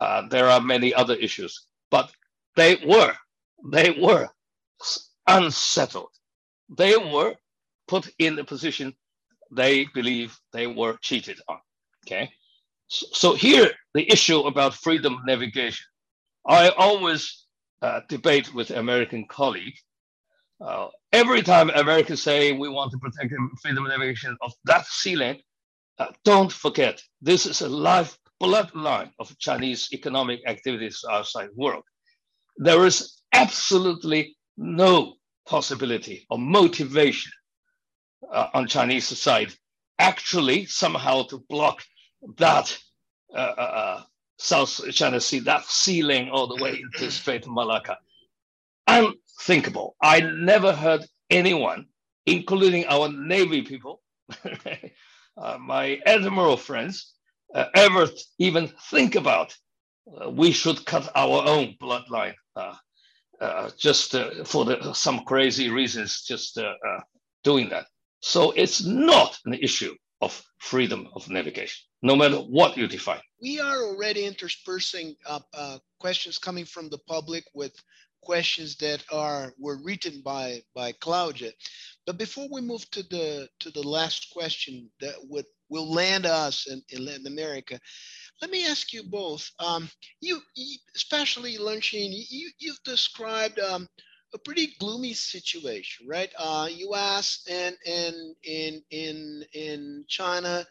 [0.00, 2.10] Uh, there are many other issues but
[2.56, 3.14] they were,
[3.72, 4.28] they were
[5.26, 6.10] unsettled.
[6.76, 7.34] They were
[7.86, 8.94] put in a position
[9.50, 11.58] they believe they were cheated on.
[12.06, 12.30] Okay.
[12.88, 15.84] So, here, the issue about freedom of navigation.
[16.46, 17.44] I always
[17.82, 19.82] uh, debate with American colleagues.
[20.60, 23.32] Uh, every time Americans say we want to protect
[23.62, 25.40] freedom of navigation of that sea lane,
[25.98, 31.84] uh, don't forget this is a life bloodline of Chinese economic activities outside world.
[32.56, 35.14] There is absolutely no
[35.46, 37.32] possibility or motivation
[38.32, 39.52] uh, on Chinese side
[39.98, 41.82] actually somehow to block
[42.36, 42.76] that
[43.34, 44.02] uh, uh, uh
[44.40, 47.98] South China Sea, that sea lane all the way into Strait of Malacca.
[48.86, 49.96] Unthinkable.
[50.00, 51.86] I never heard anyone
[52.28, 54.02] including our Navy people,
[54.44, 57.14] uh, my admiral friends,
[57.54, 59.56] uh, ever even think about
[60.20, 62.74] uh, we should cut our own bloodline uh,
[63.40, 66.58] uh, just uh, for the, some crazy reasons, just
[67.44, 67.86] doing that.
[68.20, 73.20] So it's not an issue of freedom of navigation, no matter what you define.
[73.40, 75.14] We are already interspersing
[76.00, 77.80] questions coming from the public with
[78.22, 81.52] questions that are were written by by Claudia.
[82.06, 86.66] But before we move to the to the last question that would will land us
[86.66, 87.78] in, in Latin America,
[88.40, 89.50] let me ask you both.
[89.58, 89.88] Um,
[90.20, 90.40] you,
[90.94, 93.88] especially Lanxin, you you've described um,
[94.34, 96.30] a pretty gloomy situation, right?
[96.38, 97.44] Uh, U.S.
[97.50, 98.14] and and
[98.44, 100.64] in in in China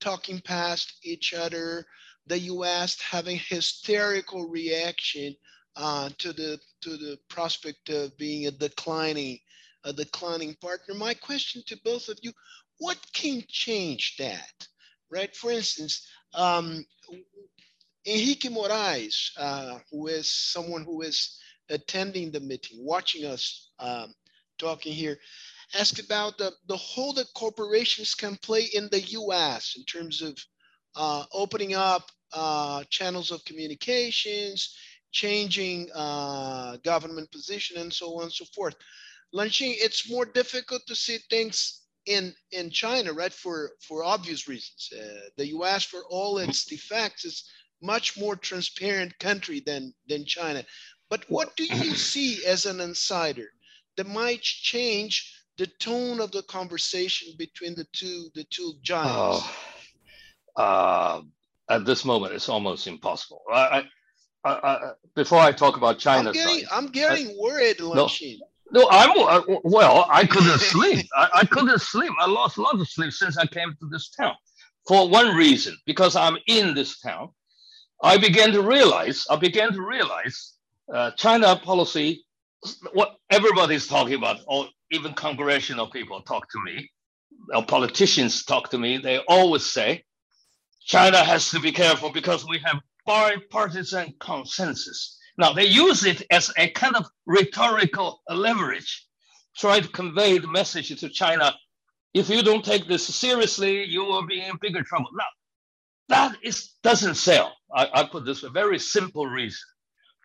[0.00, 1.86] talking past each other.
[2.26, 3.00] The U.S.
[3.00, 5.34] having hysterical reaction
[5.76, 9.38] uh, to the to the prospect of being a declining
[9.84, 10.94] a declining partner.
[10.94, 12.32] My question to both of you:
[12.78, 14.68] What can change that?
[15.10, 15.34] Right.
[15.34, 16.84] For instance, um,
[18.06, 21.38] Enrique Moraes, uh, who is someone who is
[21.70, 24.12] attending the meeting, watching us um,
[24.58, 25.18] talking here,
[25.74, 30.36] asked about the, the role that corporations can play in the US in terms of
[30.96, 34.76] uh, opening up uh, channels of communications,
[35.12, 38.74] changing uh, government position and so on and so forth.
[39.34, 43.32] Lanxin, it's more difficult to see things in in China, right?
[43.32, 45.84] For for obvious reasons, uh, the U.S.
[45.84, 47.44] for all its defects is
[47.82, 50.64] much more transparent country than than China.
[51.10, 53.48] But what do you see as an insider
[53.96, 59.46] that might change the tone of the conversation between the two the two giants?
[60.56, 61.22] Oh, uh,
[61.68, 63.42] at this moment, it's almost impossible.
[63.50, 63.88] I,
[64.44, 68.38] I, I, before I talk about China, I'm getting, I'm getting worried, Lanxin.
[68.38, 70.06] No, no, I'm uh, well.
[70.10, 71.06] I couldn't sleep.
[71.16, 72.12] I, I couldn't sleep.
[72.20, 74.34] I lost a lot of sleep since I came to this town,
[74.88, 77.30] for one reason, because I'm in this town.
[78.02, 79.26] I began to realize.
[79.30, 80.54] I began to realize
[80.94, 82.24] uh, China policy.
[82.94, 86.90] What everybody's talking about, or even congressional people talk to me,
[87.54, 88.98] or politicians talk to me.
[88.98, 90.04] They always say
[90.86, 95.18] China has to be careful because we have bipartisan consensus.
[95.36, 99.06] Now, they use it as a kind of rhetorical leverage,
[99.56, 101.54] try to convey the message to China
[102.14, 105.08] if you don't take this seriously, you will be in bigger trouble.
[105.14, 105.24] Now,
[106.08, 107.52] that is, doesn't sell.
[107.74, 109.60] I, I put this for a very simple reason.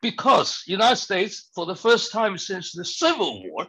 [0.02, 3.68] Because United States, for the first time since the Civil War,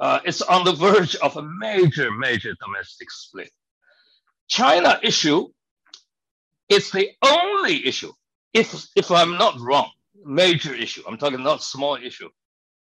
[0.00, 3.50] uh, is on the verge of a major, major domestic split.
[4.48, 5.48] China issue
[6.70, 8.12] it's the only issue,
[8.54, 9.90] if, if I'm not wrong,
[10.24, 12.28] major issue, I'm talking not small issue,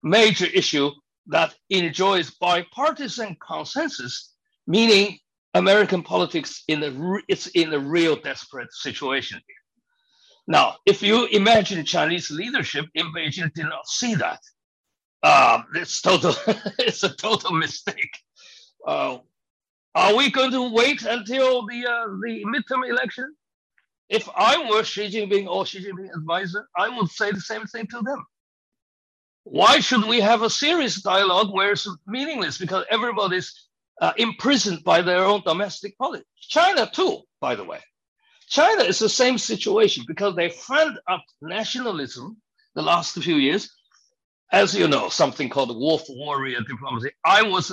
[0.03, 0.91] major issue
[1.27, 4.33] that enjoys bipartisan consensus,
[4.67, 5.17] meaning
[5.53, 9.55] American politics in the it's in a real desperate situation here.
[10.47, 14.39] Now, if you imagine Chinese leadership in Beijing did not see that,
[15.23, 16.33] uh, it's total
[16.79, 18.17] it's a total mistake.
[18.87, 19.17] Uh,
[19.95, 23.35] are we going to wait until the uh, the midterm election?
[24.09, 27.87] If I were Xi Jinping or Xi Jinping advisor, I would say the same thing
[27.87, 28.25] to them.
[29.43, 33.67] Why should we have a serious dialogue where it's meaningless because everybody's
[34.01, 36.27] uh, imprisoned by their own domestic politics?
[36.39, 37.79] China, too, by the way.
[38.47, 42.37] China is the same situation because they fanned up nationalism
[42.73, 43.71] the last few years.
[44.51, 47.11] As you know, something called wolf warrior diplomacy.
[47.23, 47.71] I was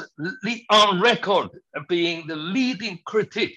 [0.70, 1.48] on record
[1.88, 3.54] being the leading critic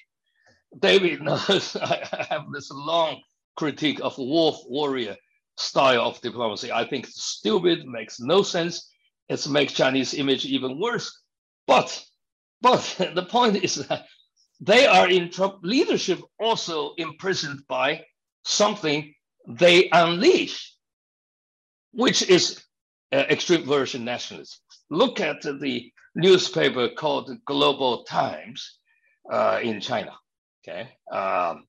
[0.77, 3.21] David knows I have this long
[3.55, 5.17] critique of wolf warrior
[5.57, 6.71] style of diplomacy.
[6.71, 8.89] I think it's stupid, makes no sense.
[9.27, 11.21] It makes Chinese image even worse.
[11.67, 12.03] But
[12.61, 14.05] but the point is that
[14.59, 15.59] they are in trouble.
[15.63, 18.03] Leadership also imprisoned by
[18.45, 19.13] something
[19.47, 20.75] they unleash,
[21.91, 22.63] which is
[23.11, 24.59] uh, extreme version nationalism.
[24.89, 28.79] Look at the newspaper called Global Times
[29.31, 30.13] uh, in China.
[30.67, 30.89] Okay.
[31.11, 31.65] Um,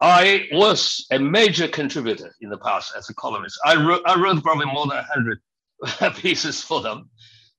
[0.00, 3.58] I was a major contributor in the past as a columnist.
[3.64, 7.10] I wrote, I wrote probably more than 100 pieces for them.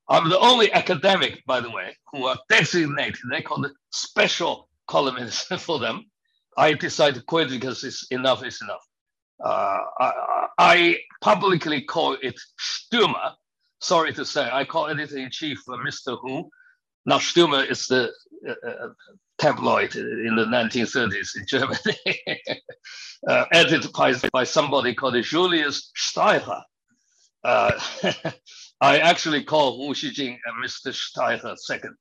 [0.09, 5.47] I'm the only academic, by the way, who are designated, they call it special columnist
[5.59, 6.05] for them.
[6.57, 8.85] I decided to quit because it's enough is enough.
[9.43, 13.33] Uh, I, I, publicly call it Stürmer.
[13.79, 16.17] Sorry to say, I call editor in chief Mr.
[16.21, 16.49] Hu.
[17.05, 18.11] Now, Stürmer is the
[18.47, 18.89] uh, uh
[19.41, 21.97] tabloid in the 1930s in Germany,
[23.27, 26.61] uh, edited by, by somebody called Julius Streicher.
[27.43, 27.71] uh,
[28.81, 30.93] I actually called Hu Xijin and Mr.
[30.93, 31.95] Streicher second.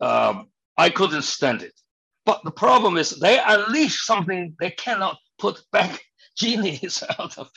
[0.00, 0.48] Um,
[0.78, 1.78] I couldn't stand it.
[2.24, 6.02] But the problem is they unleash something they cannot put back
[6.38, 7.50] genies out of.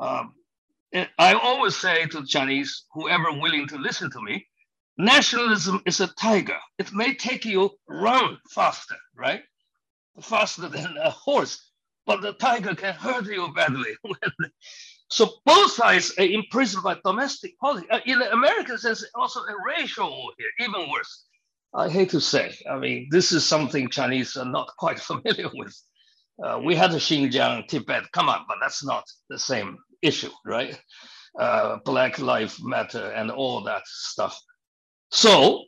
[0.00, 0.32] Um,
[1.18, 4.46] I always say to the Chinese, whoever willing to listen to me,
[4.98, 6.58] nationalism is a tiger.
[6.78, 9.42] It may take you run faster, right?
[10.20, 11.70] Faster than a horse,
[12.06, 13.96] but the tiger can hurt you badly.
[15.08, 17.88] so both sides are imprisoned by domestic politics.
[17.90, 21.26] Uh, in the American sense, also a racial war here, even worse.
[21.74, 25.76] I hate to say, I mean, this is something Chinese are not quite familiar with.
[26.42, 30.80] Uh, we had Xinjiang, Tibet, come on, but that's not the same issue, right?
[31.38, 34.40] Uh, Black Lives Matter and all that stuff.
[35.10, 35.64] So,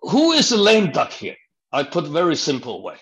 [0.00, 1.36] who is the lame duck here?
[1.72, 2.96] I put very simple way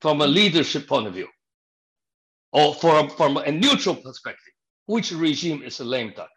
[0.00, 1.28] from a leadership point of view,
[2.52, 4.52] or from, from a neutral perspective,
[4.86, 6.30] which regime is a lame duck?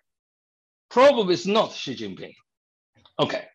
[0.90, 2.34] Probably it's not Xi Jinping.
[3.20, 3.46] Okay.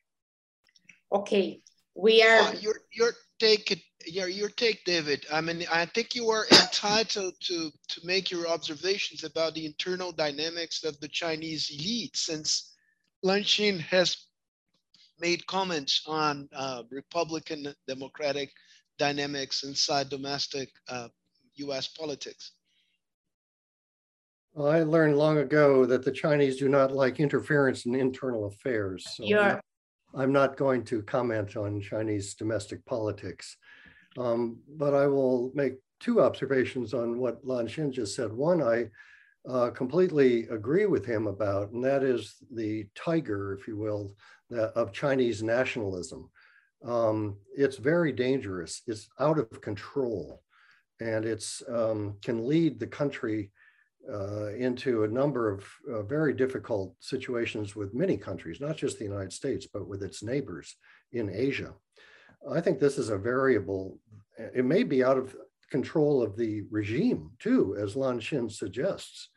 [1.12, 1.61] Okay,
[1.95, 2.43] we are.
[2.43, 5.24] Well, your your take, your your take, David.
[5.32, 10.12] I mean, I think you are entitled to to make your observations about the internal
[10.12, 12.74] dynamics of the Chinese elite, since
[13.25, 14.16] Lanxin has
[15.21, 18.51] made comments on uh, Republican Democratic
[18.99, 21.09] dynamics inside domestic uh,
[21.57, 22.53] US politics?
[24.55, 29.07] Well, I learned long ago that the Chinese do not like interference in internal affairs.
[29.14, 29.61] So yeah.
[30.14, 33.57] I'm not going to comment on Chinese domestic politics.
[34.16, 38.33] Um, but I will make two observations on what Lanxin just said.
[38.33, 38.89] One, I
[39.49, 44.14] uh, completely agree with him about, and that is the tiger, if you will,
[44.51, 46.30] of Chinese nationalism
[46.84, 48.82] um, it's very dangerous.
[48.86, 50.42] It's out of control,
[51.01, 53.51] and it's um, can lead the country
[54.12, 59.05] uh, into a number of uh, very difficult situations with many countries, not just the
[59.05, 60.76] United States, but with its neighbors
[61.12, 61.74] in Asia.
[62.49, 63.99] I think this is a variable.
[64.55, 65.36] It may be out of
[65.70, 69.28] control of the regime too, as Lanxin suggests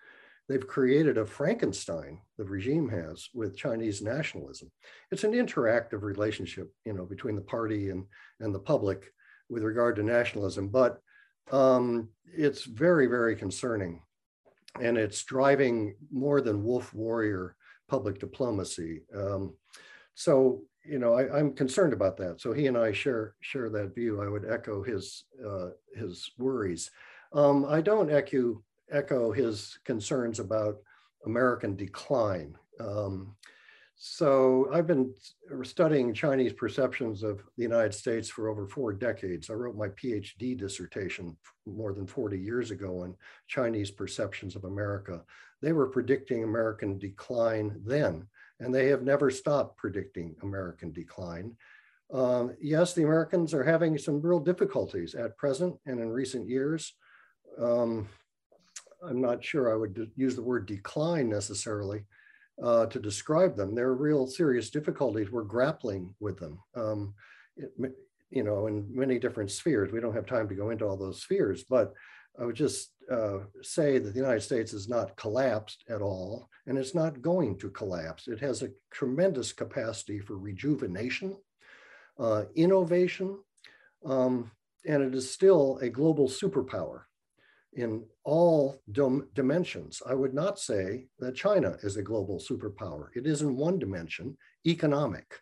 [0.51, 4.69] they've created a Frankenstein, the regime has, with Chinese nationalism.
[5.09, 8.05] It's an interactive relationship, you know, between the party and,
[8.41, 9.13] and the public
[9.49, 10.99] with regard to nationalism, but
[11.51, 14.01] um, it's very, very concerning.
[14.81, 17.55] And it's driving more than wolf warrior
[17.87, 19.03] public diplomacy.
[19.15, 19.53] Um,
[20.15, 22.41] so, you know, I, am concerned about that.
[22.41, 24.21] So he and I share share that view.
[24.21, 26.89] I would echo his uh, his worries.
[27.33, 30.77] Um, I don't echo echo his concerns about
[31.25, 32.57] American decline.
[32.79, 33.35] Um,
[34.03, 35.13] so I've been
[35.61, 39.49] studying Chinese perceptions of the United States for over four decades.
[39.49, 41.37] I wrote my PhD dissertation
[41.67, 43.15] more than 40 years ago on
[43.47, 45.21] Chinese perceptions of America.
[45.61, 48.27] They were predicting American decline then,
[48.59, 51.55] and they have never stopped predicting American decline.
[52.11, 56.93] Um, yes, the Americans are having some real difficulties at present and in recent years.
[57.59, 58.07] Um,
[59.03, 62.05] I'm not sure I would use the word decline necessarily
[62.61, 63.73] uh, to describe them.
[63.73, 65.31] There are real serious difficulties.
[65.31, 67.13] We're grappling with them, um,
[67.57, 67.71] it,
[68.29, 69.91] you know, in many different spheres.
[69.91, 71.93] We don't have time to go into all those spheres, but
[72.39, 76.77] I would just uh, say that the United States is not collapsed at all, and
[76.77, 78.27] it's not going to collapse.
[78.27, 81.35] It has a tremendous capacity for rejuvenation,
[82.19, 83.37] uh, innovation,
[84.05, 84.51] um,
[84.87, 87.01] and it is still a global superpower
[87.73, 90.01] in all dimensions.
[90.05, 93.07] I would not say that China is a global superpower.
[93.15, 95.39] It is in one dimension, economic.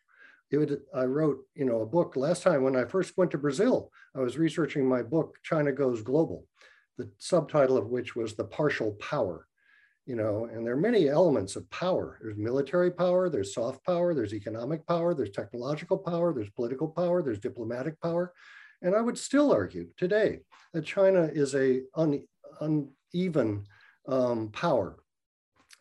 [0.51, 3.91] Would, I wrote, you know, a book last time when I first went to Brazil.
[4.15, 6.45] I was researching my book, China Goes Global,
[6.97, 9.47] the subtitle of which was The Partial Power.
[10.05, 12.17] You know, and there are many elements of power.
[12.21, 17.21] There's military power, there's soft power, there's economic power, there's technological power, there's political power,
[17.21, 18.33] there's diplomatic power.
[18.81, 20.39] And I would still argue today
[20.73, 22.23] that China is a un,
[22.61, 23.65] uneven
[24.07, 24.97] um, power.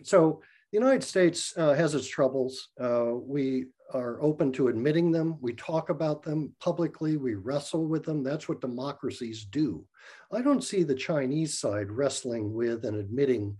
[0.02, 0.42] So
[0.72, 2.68] the United States uh, has its troubles.
[2.80, 5.38] Uh, we are open to admitting them.
[5.40, 7.16] We talk about them publicly.
[7.16, 8.22] We wrestle with them.
[8.22, 9.84] That's what democracies do.
[10.32, 13.56] I don't see the Chinese side wrestling with and admitting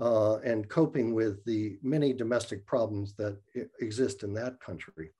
[0.00, 3.36] uh, and coping with the many domestic problems that
[3.80, 5.10] exist in that country.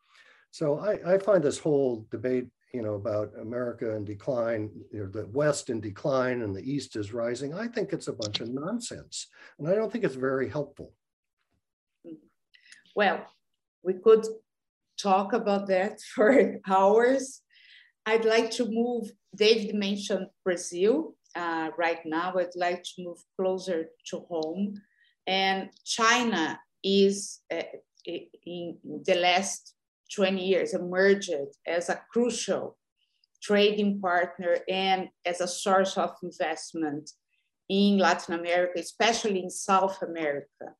[0.50, 5.70] So I, I find this whole debate you know, about America in decline, the West
[5.70, 7.54] in decline and the East is rising.
[7.54, 9.28] I think it's a bunch of nonsense.
[9.58, 10.92] And I don't think it's very helpful.
[12.94, 13.26] Well,
[13.82, 14.26] we could
[15.00, 17.42] talk about that for hours.
[18.04, 21.14] I'd like to move, David mentioned Brazil.
[21.34, 24.80] Uh, right now, I'd like to move closer to home
[25.26, 27.62] And China is, uh,
[28.06, 29.74] in the last
[30.14, 31.32] 20 years, emerged
[31.66, 32.76] as a crucial
[33.42, 37.10] trading partner and as a source of investment
[37.68, 40.74] in Latin America, especially in South America.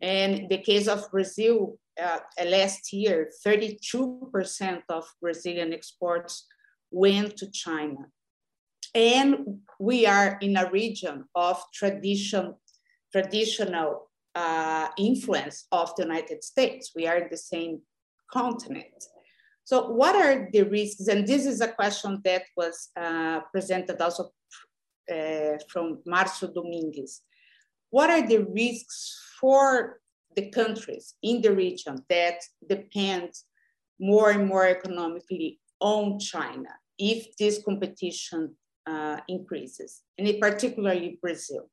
[0.00, 6.46] And in the case of Brazil, uh, last year, 32% of Brazilian exports
[6.90, 8.06] went to China.
[8.94, 12.54] And we are in a region of tradition,
[13.12, 16.92] traditional uh, influence of the United States.
[16.94, 17.82] We are in the same
[18.32, 18.98] continent.
[19.64, 21.06] So what are the risks?
[21.08, 24.30] And this is a question that was uh, presented also
[25.10, 27.22] uh, from Marcio Domingues.
[27.90, 30.00] What are the risks for
[30.34, 32.38] the countries in the region that
[32.68, 33.30] depend
[34.00, 38.54] more and more economically on China if this competition
[38.86, 41.68] uh, increases, and particularly Brazil.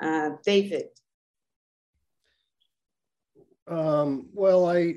[0.00, 0.86] Uh, David.
[3.70, 4.96] Um, well, I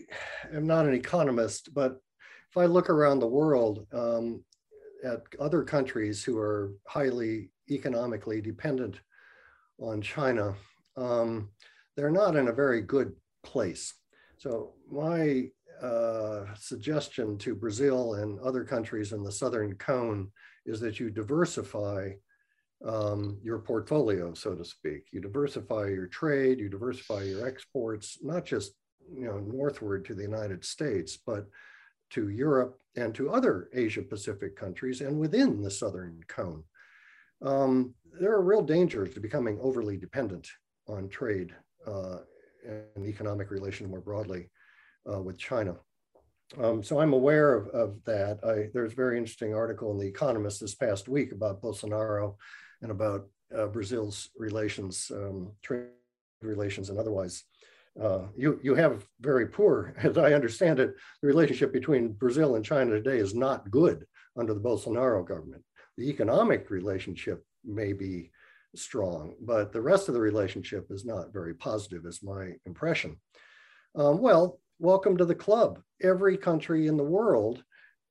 [0.52, 2.02] am not an economist, but
[2.50, 4.44] if I look around the world um,
[5.04, 9.00] at other countries who are highly economically dependent
[9.80, 10.56] on China,
[10.98, 11.50] um,
[11.95, 13.14] they're not in a very good
[13.44, 13.94] place.
[14.38, 20.32] So my uh, suggestion to Brazil and other countries in the Southern Cone
[20.66, 22.10] is that you diversify
[22.85, 25.07] um, your portfolio, so to speak.
[25.11, 28.73] You diversify your trade, you diversify your exports, not just
[29.14, 31.47] you know northward to the United States, but
[32.11, 36.64] to Europe and to other Asia Pacific countries and within the Southern Cone.
[37.41, 40.47] Um, there are real dangers to becoming overly dependent
[40.88, 41.53] on trade
[41.88, 42.18] uh,
[42.65, 44.49] and economic relations more broadly
[45.11, 45.76] uh, with China.
[46.61, 48.39] Um, so I'm aware of, of that.
[48.43, 52.35] I, there's a very interesting article in The Economist this past week about Bolsonaro
[52.84, 53.27] and about
[53.57, 55.88] uh, Brazil's relations, um, trade
[56.41, 57.43] relations and otherwise.
[57.99, 62.65] Uh, you, you have very poor, as I understand it, the relationship between Brazil and
[62.65, 64.05] China today is not good
[64.38, 65.64] under the Bolsonaro government.
[65.97, 68.31] The economic relationship may be
[68.76, 73.15] strong, but the rest of the relationship is not very positive, is my impression.
[73.95, 75.80] Um, well, welcome to the club.
[76.01, 77.64] Every country in the world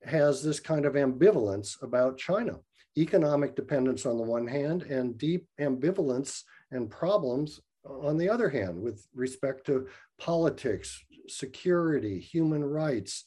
[0.05, 2.59] has this kind of ambivalence about China
[2.97, 6.41] economic dependence on the one hand, and deep ambivalence
[6.71, 9.87] and problems on the other hand, with respect to
[10.19, 13.25] politics, security, human rights,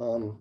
[0.00, 0.40] um,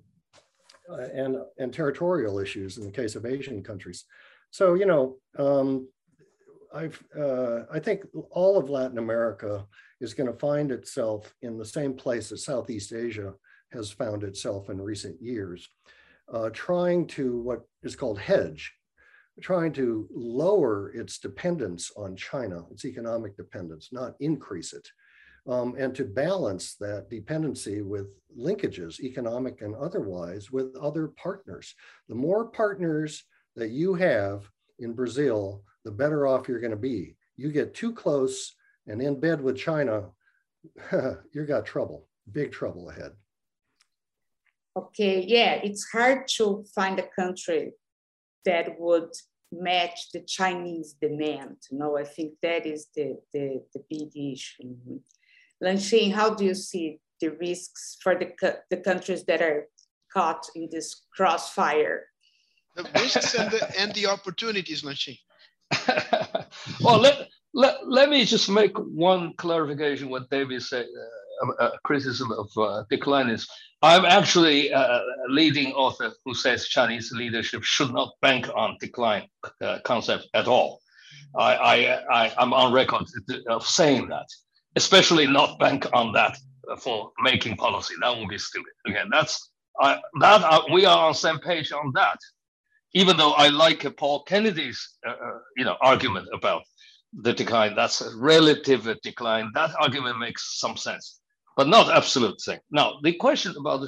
[1.14, 4.06] and, and territorial issues in the case of Asian countries.
[4.52, 5.88] So, you know, um,
[6.74, 9.66] I've, uh, I think all of Latin America
[10.02, 13.34] is going to find itself in the same place that Southeast Asia
[13.72, 15.68] has found itself in recent years,
[16.32, 18.74] uh, trying to what is called hedge,
[19.42, 24.88] trying to lower its dependence on China, its economic dependence, not increase it,
[25.48, 28.08] um, and to balance that dependency with
[28.38, 31.76] linkages, economic and otherwise, with other partners.
[32.10, 33.24] The more partners
[33.56, 34.50] that you have
[34.80, 37.16] in Brazil the better off you're going to be.
[37.38, 38.56] You get too close
[38.88, 40.10] and in bed with China,
[41.32, 43.12] you've got trouble, big trouble ahead.
[44.78, 47.72] Okay, yeah, it's hard to find a country
[48.44, 49.10] that would
[49.52, 51.58] match the Chinese demand.
[51.72, 54.76] You know, I think that is the, the, the big issue.
[55.64, 59.68] Lanxin, how do you see the risks for the, the countries that are
[60.12, 62.08] caught in this crossfire?
[62.76, 65.18] The risks and the, and the opportunities, Lanxin.
[66.82, 71.25] well, let, let, let me just make one clarification what David said, uh,
[71.60, 73.48] uh, criticism of uh, decline is.
[73.82, 79.28] I'm actually a leading author who says Chinese leadership should not bank on decline
[79.62, 80.82] uh, concept at all.
[81.38, 83.03] I, I, I, am on record
[83.48, 84.26] of saying that,
[84.76, 86.38] especially not bank on that
[86.80, 87.94] for making policy.
[88.02, 88.74] That would be stupid.
[88.88, 92.18] Again, that's I, that uh, we are on same page on that
[92.95, 96.64] even though I like Paul Kennedy's uh, uh, you know argument about
[97.14, 99.52] the decline, that's a relative decline.
[99.53, 101.20] That argument makes some sense,
[101.56, 102.60] but not absolute thing.
[102.72, 103.88] Now the question about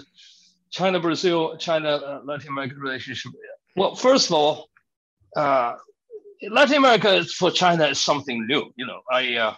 [0.72, 3.32] China Brazil China uh, Latin America relationship.
[3.76, 4.70] Well, first of all,
[5.36, 5.76] uh,
[6.50, 8.72] Latin America for China is something new.
[8.76, 9.36] You know, I.
[9.36, 9.56] Uh,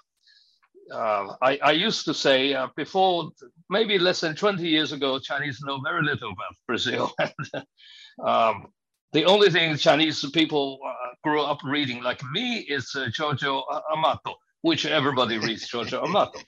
[0.92, 3.30] uh, I, I, used to say uh, before,
[3.70, 7.14] maybe less than 20 years ago, Chinese know very little about Brazil.
[8.26, 8.66] um,
[9.14, 13.62] the only thing Chinese people uh, grew up reading, like me, is Jorge
[13.94, 16.40] Amado, which everybody reads Jorge Amado.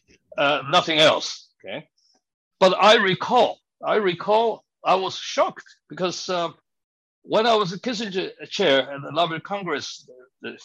[0.71, 1.50] Nothing else.
[1.65, 1.87] Okay,
[2.59, 6.49] but I recall, I recall, I was shocked because uh,
[7.23, 10.07] when I was a Kissinger chair at the Library of Congress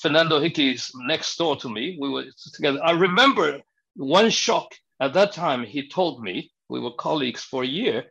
[0.01, 1.98] Fernando Henrique is next door to me.
[2.01, 2.24] We were
[2.55, 2.81] together.
[2.82, 3.60] I remember
[3.94, 5.64] one shock at that time.
[5.64, 8.05] He told me we were colleagues for a year.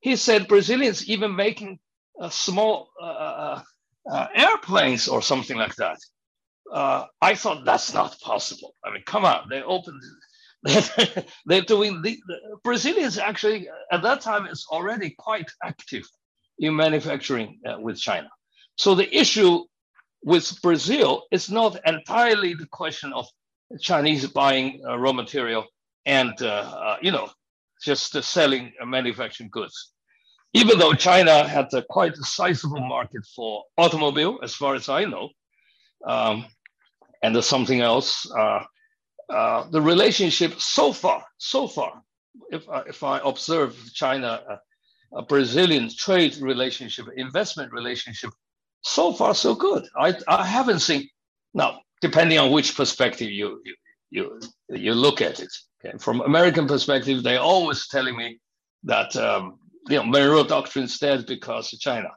[0.00, 1.78] He said Brazilians even making
[2.20, 3.62] a small uh, uh,
[4.10, 5.98] uh, airplanes or something like that.
[6.72, 8.74] Uh, I thought that's not possible.
[8.84, 10.00] I mean, come on, they opened.
[11.46, 16.04] They're doing the, the Brazilians actually at that time is already quite active
[16.58, 18.30] in manufacturing uh, with China.
[18.76, 19.64] So the issue
[20.24, 23.26] with Brazil is not entirely the question of
[23.80, 25.66] Chinese buying uh, raw material
[26.06, 27.28] and uh, uh, you know
[27.82, 29.92] just selling manufacturing goods.
[30.54, 35.04] Even though China had a quite a sizable market for automobile, as far as I
[35.04, 35.28] know,
[36.06, 36.46] um,
[37.22, 38.26] and something else.
[39.30, 42.02] Uh, uh, the relationship so far, so far,
[42.50, 44.56] if I, if I observe China, uh,
[45.14, 48.30] a Brazilian trade relationship, investment relationship,
[48.82, 49.86] so far so good.
[49.96, 51.08] I, I haven't seen
[51.54, 53.74] now, depending on which perspective you you
[54.10, 55.52] you, you look at it.
[55.84, 55.96] Okay?
[55.98, 58.38] From American perspective, they're always telling me
[58.84, 62.10] that um, you know Monroe Doctrine is dead because of China,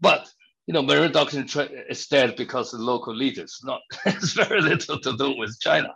[0.00, 0.28] but
[0.66, 1.48] you know Monroe Doctrine
[1.88, 3.60] is dead because of local leaders.
[3.64, 5.94] Not it's very little to do with China.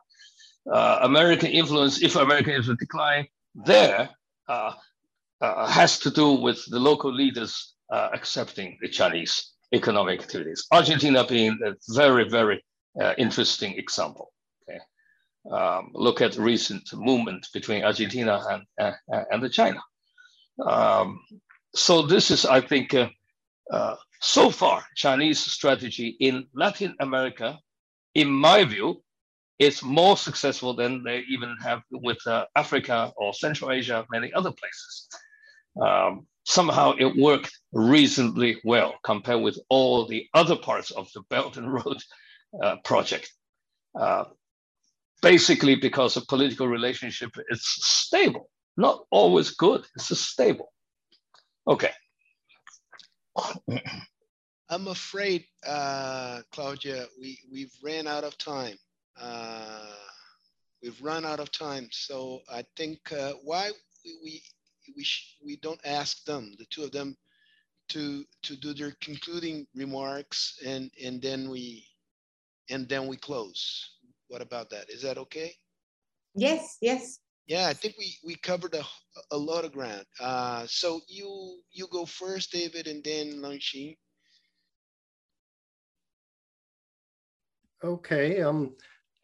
[0.70, 4.08] Uh, American influence, if American influence decline, there
[4.48, 4.72] uh,
[5.40, 10.66] uh, has to do with the local leaders uh, accepting the Chinese economic activities.
[10.72, 12.64] Argentina being a very, very
[13.00, 14.32] uh, interesting example.
[14.68, 14.80] Okay,
[15.54, 18.94] um, look at recent movement between Argentina and
[19.30, 19.80] and the China.
[20.64, 21.20] Um,
[21.74, 27.58] so this is, I think, uh, so far Chinese strategy in Latin America,
[28.14, 29.02] in my view,
[29.58, 34.52] is more successful than they even have with uh, Africa or Central Asia, many other
[34.52, 35.08] places.
[35.80, 41.56] Um, somehow it worked reasonably well compared with all the other parts of the Belt
[41.56, 41.98] and Road
[42.62, 43.30] uh, project.
[43.98, 44.24] Uh,
[45.22, 50.72] basically because a political relationship is stable, not always good, it's stable.
[51.66, 51.90] Okay.
[54.70, 58.76] I'm afraid, uh, Claudia, we, we've ran out of time.
[59.20, 59.94] Uh,
[60.82, 61.88] we've run out of time.
[61.90, 63.70] So I think uh, why
[64.04, 64.42] we,
[64.96, 65.06] we,
[65.44, 67.16] we don't ask them, the two of them,
[67.88, 71.86] to to do their concluding remarks and and then we
[72.70, 73.96] and then we close.
[74.28, 74.90] What about that?
[74.90, 75.54] Is that okay?
[76.34, 77.20] Yes, yes.
[77.46, 78.84] Yeah, I think we we covered a,
[79.30, 80.04] a lot of ground.
[80.20, 83.96] Uh, so you you go first, David, and then Lanxin.
[87.82, 88.42] Okay.
[88.42, 88.74] Um,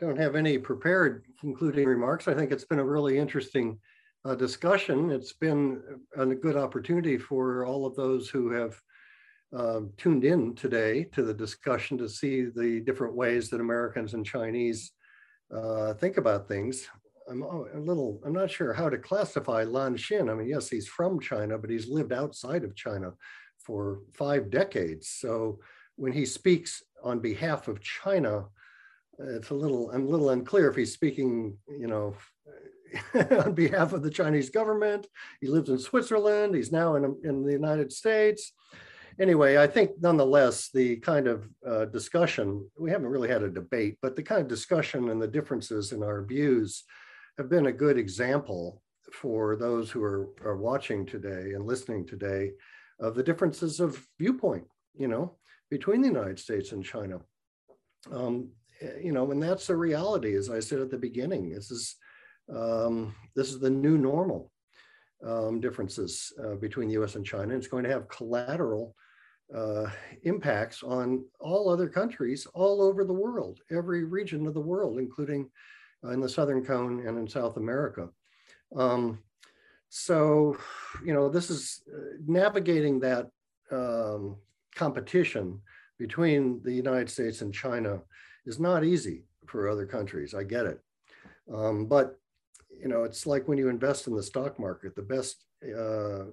[0.05, 2.29] don't have any prepared concluding remarks.
[2.29, 3.79] I think it's been a really interesting
[4.25, 5.11] uh, discussion.
[5.11, 5.83] It's been
[6.17, 8.79] a good opportunity for all of those who have
[9.57, 14.27] uh, tuned in today to the discussion to see the different ways that Americans and
[14.27, 14.93] Chinese
[15.55, 16.89] uh, think about things.
[17.31, 20.31] I'm a little, I'm not sure how to classify Lanxin.
[20.31, 23.13] I mean, yes, he's from China, but he's lived outside of China
[23.59, 25.09] for five decades.
[25.09, 25.61] So
[25.97, 28.47] when he speaks on behalf of China,
[29.19, 32.15] it's a little, I'm a little unclear if he's speaking, you know,
[33.45, 35.07] on behalf of the Chinese government.
[35.41, 36.55] He lives in Switzerland.
[36.55, 38.53] He's now in, in the United States.
[39.21, 43.99] Anyway, I think nonetheless, the kind of uh, discussion, we haven't really had a debate,
[44.03, 46.85] but the kind of discussion and the differences in our views
[47.39, 48.83] have been a good example
[49.13, 52.51] for those who are, are watching today and listening today
[52.99, 54.65] of the differences of viewpoint,
[54.97, 55.37] you know,
[55.71, 57.21] between the United States and China.
[58.11, 58.51] Um,
[59.01, 61.51] you know, and that's a reality, as I said at the beginning.
[61.51, 61.97] This is
[62.55, 64.51] um, this is the new normal
[65.25, 67.55] um, differences uh, between the US and China.
[67.55, 68.95] It's going to have collateral
[69.55, 69.87] uh,
[70.23, 75.51] impacts on all other countries all over the world, every region of the world, including
[76.05, 78.09] uh, in the Southern Cone and in South America.
[78.77, 79.21] Um,
[79.89, 80.57] so,
[81.05, 83.29] you know, this is uh, navigating that
[83.71, 84.37] um,
[84.75, 85.61] competition
[85.99, 88.01] between the United States and China
[88.47, 90.35] is not easy for other countries.
[90.35, 90.81] I get it.
[91.53, 92.19] Um, but
[92.81, 96.27] you know, it's like when you invest in the stock market, the best, uh,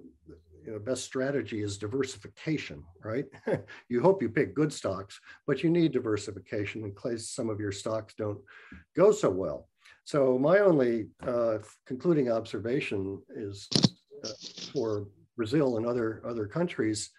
[0.65, 3.25] you know, best strategy is diversification, right?
[3.89, 7.71] you hope you pick good stocks, but you need diversification in case some of your
[7.71, 8.39] stocks don't
[8.95, 9.67] go so well.
[10.03, 13.67] So my only uh, concluding observation is
[14.23, 14.29] uh,
[14.71, 15.07] for
[15.37, 17.09] Brazil and other other countries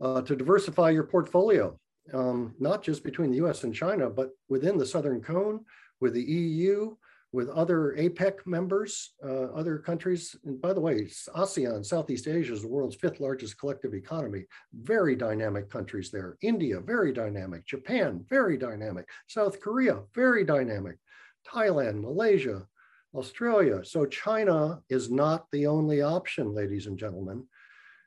[0.00, 1.78] uh, to diversify your portfolio,
[2.12, 3.64] um, not just between the U.S.
[3.64, 5.64] and China, but within the Southern Cone,
[6.00, 6.94] with the EU,
[7.32, 10.34] with other APEC members, uh, other countries.
[10.44, 11.02] And by the way,
[11.34, 14.44] ASEAN, Southeast Asia is the world's fifth largest collective economy.
[14.72, 16.38] Very dynamic countries there.
[16.40, 17.66] India, very dynamic.
[17.66, 19.08] Japan, very dynamic.
[19.26, 20.96] South Korea, very dynamic.
[21.46, 22.66] Thailand, Malaysia,
[23.14, 23.84] Australia.
[23.84, 27.44] So China is not the only option, ladies and gentlemen.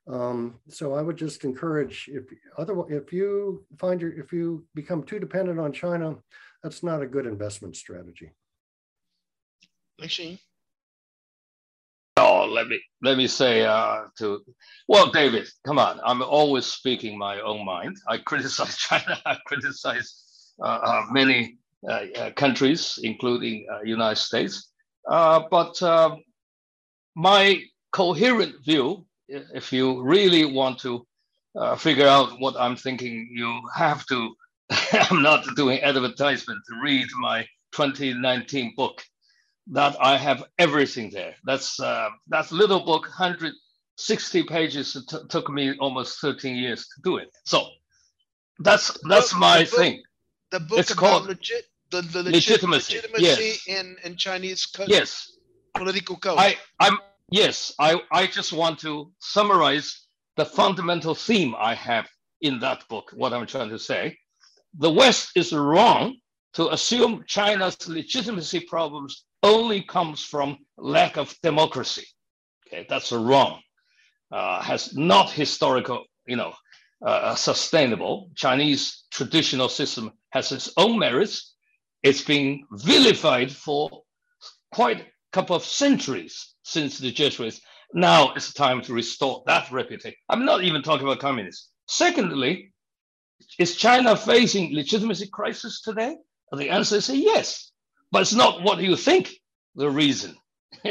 [0.09, 2.23] Um, so I would just encourage if
[2.57, 6.15] other if you find your if you become too dependent on China,
[6.63, 8.31] that's not a good investment strategy.
[9.99, 10.39] Machine.
[12.17, 14.41] Oh, let me let me say uh, to
[14.87, 15.99] well, David, come on.
[16.03, 17.95] I'm always speaking my own mind.
[18.07, 19.17] I criticize China.
[19.25, 21.57] I criticize uh, uh, many
[21.87, 24.71] uh, uh, countries, including uh, United States.
[25.07, 25.81] but
[27.15, 31.05] my coherent view, if you really want to
[31.77, 34.35] figure out what I'm thinking, you have to.
[34.93, 36.59] I'm not doing advertisement.
[36.67, 39.01] To read my 2019 book
[39.71, 41.35] that I have everything there.
[41.43, 44.95] That's uh, that little book, 160 pages.
[44.95, 47.29] It t- took me almost 13 years to do it.
[47.45, 47.67] So
[48.59, 50.03] that's that's book, my the book, thing.
[50.51, 53.67] The book it's about called legit, the, the legit, legitimacy, legitimacy yes.
[53.67, 55.31] in, in Chinese yes.
[55.75, 56.39] political code.
[56.39, 56.97] I, I'm
[57.31, 57.73] yes.
[57.79, 60.07] I, I just want to summarize
[60.37, 62.07] the fundamental theme I have
[62.41, 63.11] in that book.
[63.13, 64.17] What I'm trying to say,
[64.77, 66.15] the West is wrong
[66.53, 72.05] to assume China's legitimacy problems only comes from lack of democracy.
[72.67, 73.61] Okay, that's wrong.
[74.31, 76.53] Uh, has not historical, you know,
[77.05, 78.29] uh, sustainable.
[78.35, 81.55] Chinese traditional system has its own merits.
[82.03, 84.03] It's been vilified for
[84.71, 87.61] quite couple of centuries since the Jesuits.
[87.93, 90.17] Now it's time to restore that reputation.
[90.29, 91.69] I'm not even talking about communists.
[91.87, 92.73] Secondly,
[93.57, 96.17] is China facing legitimacy crisis today?
[96.51, 97.69] the answer is yes
[98.11, 99.31] but it's not what you think
[99.75, 100.35] the reason.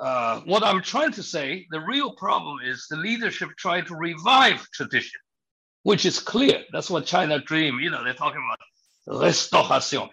[0.00, 4.68] uh, what I'm trying to say, the real problem is the leadership trying to revive
[4.72, 5.20] tradition,
[5.82, 6.62] which is clear.
[6.72, 7.78] That's what China dream.
[7.80, 8.42] You know, they're talking
[9.06, 10.08] about restauration.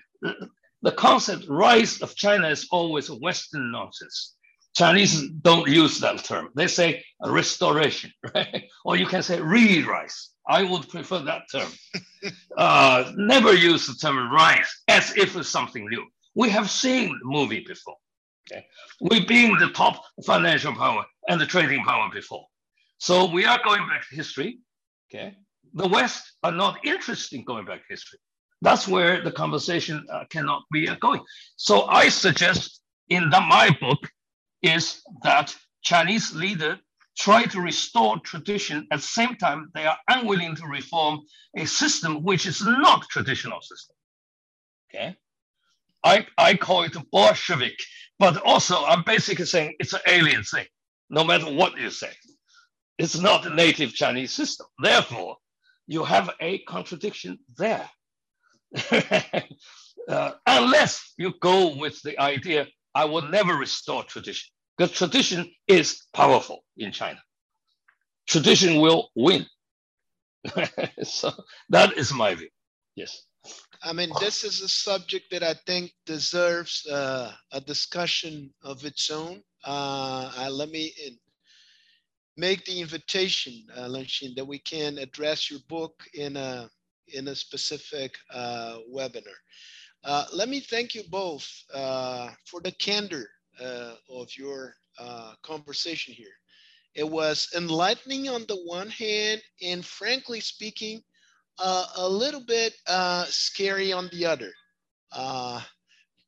[0.83, 4.35] The concept rise of China is always a Western nonsense.
[4.75, 6.49] Chinese don't use that term.
[6.55, 8.65] They say restoration, right?
[8.85, 10.29] Or you can say re-rise.
[10.47, 11.71] I would prefer that term.
[12.57, 16.05] uh, never use the term rise as if it's something new.
[16.35, 17.95] We have seen the movie before.
[18.51, 18.65] Okay,
[19.01, 22.45] we've been the top financial power and the trading power before.
[22.97, 24.59] So we are going back to history.
[25.09, 25.35] Okay,
[25.73, 28.19] the West are not interested in going back to history.
[28.61, 31.21] That's where the conversation uh, cannot be uh, going.
[31.55, 34.09] So I suggest in the, my book
[34.61, 36.79] is that Chinese leader
[37.17, 41.19] try to restore tradition at the same time they are unwilling to reform
[41.57, 43.95] a system which is not traditional system.
[44.89, 45.15] Okay,
[46.03, 47.77] I, I call it Bolshevik,
[48.19, 50.65] but also I'm basically saying it's an alien thing,
[51.09, 52.11] no matter what you say.
[52.97, 54.67] It's not a native Chinese system.
[54.81, 55.37] Therefore,
[55.87, 57.89] you have a contradiction there.
[60.07, 66.03] uh, unless you go with the idea, I will never restore tradition, because tradition is
[66.13, 67.19] powerful in China.
[68.27, 69.45] Tradition will win.
[71.03, 71.31] so
[71.69, 72.49] that is my view.
[72.95, 73.23] Yes.
[73.83, 79.09] I mean, this is a subject that I think deserves uh, a discussion of its
[79.09, 79.41] own.
[79.65, 81.17] Uh, uh, let me in,
[82.37, 86.69] make the invitation, uh, that we can address your book in a
[87.13, 89.39] in a specific uh, webinar.
[90.03, 93.27] Uh, let me thank you both uh, for the candor
[94.09, 94.73] of your
[95.43, 96.33] conversation here.
[96.95, 101.01] It was enlightening on the one hand, and frankly speaking,
[101.57, 104.51] uh, a little bit uh, scary on the other.
[105.11, 105.61] Uh,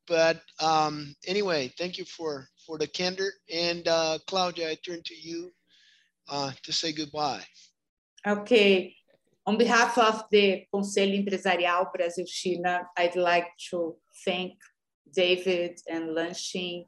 [0.08, 3.32] but um, anyway, thank you for, for the candor.
[3.52, 5.52] And uh, Claudia, I turn to you
[6.30, 7.44] uh, to say goodbye.
[8.26, 8.96] Okay.
[9.46, 14.54] On behalf of the Conselho Empresarial Brasil-China, I'd like to thank
[15.14, 16.86] David and Lanxin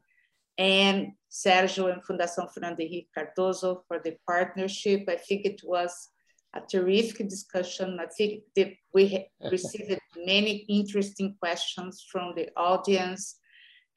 [0.57, 5.03] and Sergio and Fundação Fernando Henrique Cardoso for the partnership.
[5.09, 6.09] I think it was
[6.53, 7.99] a terrific discussion.
[7.99, 13.37] I think that we received many interesting questions from the audience,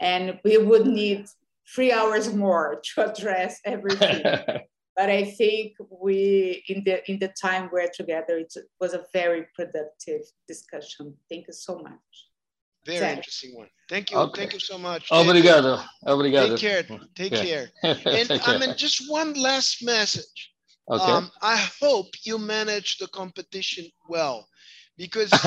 [0.01, 1.26] and we would need
[1.72, 4.22] three hours more to address everything.
[4.99, 9.47] but I think we, in the in the time we're together, it was a very
[9.55, 11.15] productive discussion.
[11.31, 12.12] Thank you so much.
[12.85, 13.16] Very Zach.
[13.19, 13.69] interesting one.
[13.89, 14.16] Thank you.
[14.19, 14.41] Okay.
[14.41, 15.09] Thank you so much.
[15.12, 15.81] Obrigado.
[16.05, 16.57] Obrigado.
[16.57, 16.83] Take care.
[17.15, 17.66] Take care.
[17.85, 18.57] And Take care.
[18.57, 20.41] I mean, just one last message.
[20.91, 21.12] Okay.
[21.12, 24.49] Um, I hope you manage the competition well
[24.99, 25.31] because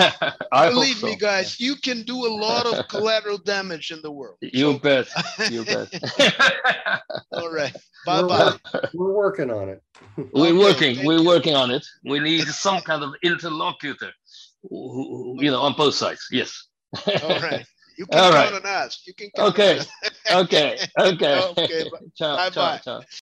[0.51, 1.05] I hope believe so.
[1.07, 4.37] me, guys, you can do a lot of collateral damage in the world.
[4.41, 5.07] You So- bet.
[5.51, 5.93] You bet.
[7.33, 7.75] All right.
[8.05, 8.57] Bye We're, bye.
[8.95, 9.83] we're working on it.
[10.33, 11.05] we're Okay, working.
[11.05, 11.27] We're you.
[11.27, 11.85] working on it.
[12.05, 14.11] We need some kind of interlocutor,
[14.67, 16.27] who- who- you know, on both sides.
[16.31, 16.67] Yes.
[17.05, 17.65] All right.
[17.97, 18.65] You can All count right.
[18.65, 19.03] on us.
[19.05, 19.73] You can count Okay.
[19.73, 19.87] on us.
[20.31, 20.77] Okay.
[20.99, 21.53] Okay.
[21.57, 22.77] Okay, bye- ciao, ciao, bye-bye.
[22.83, 23.01] ciao.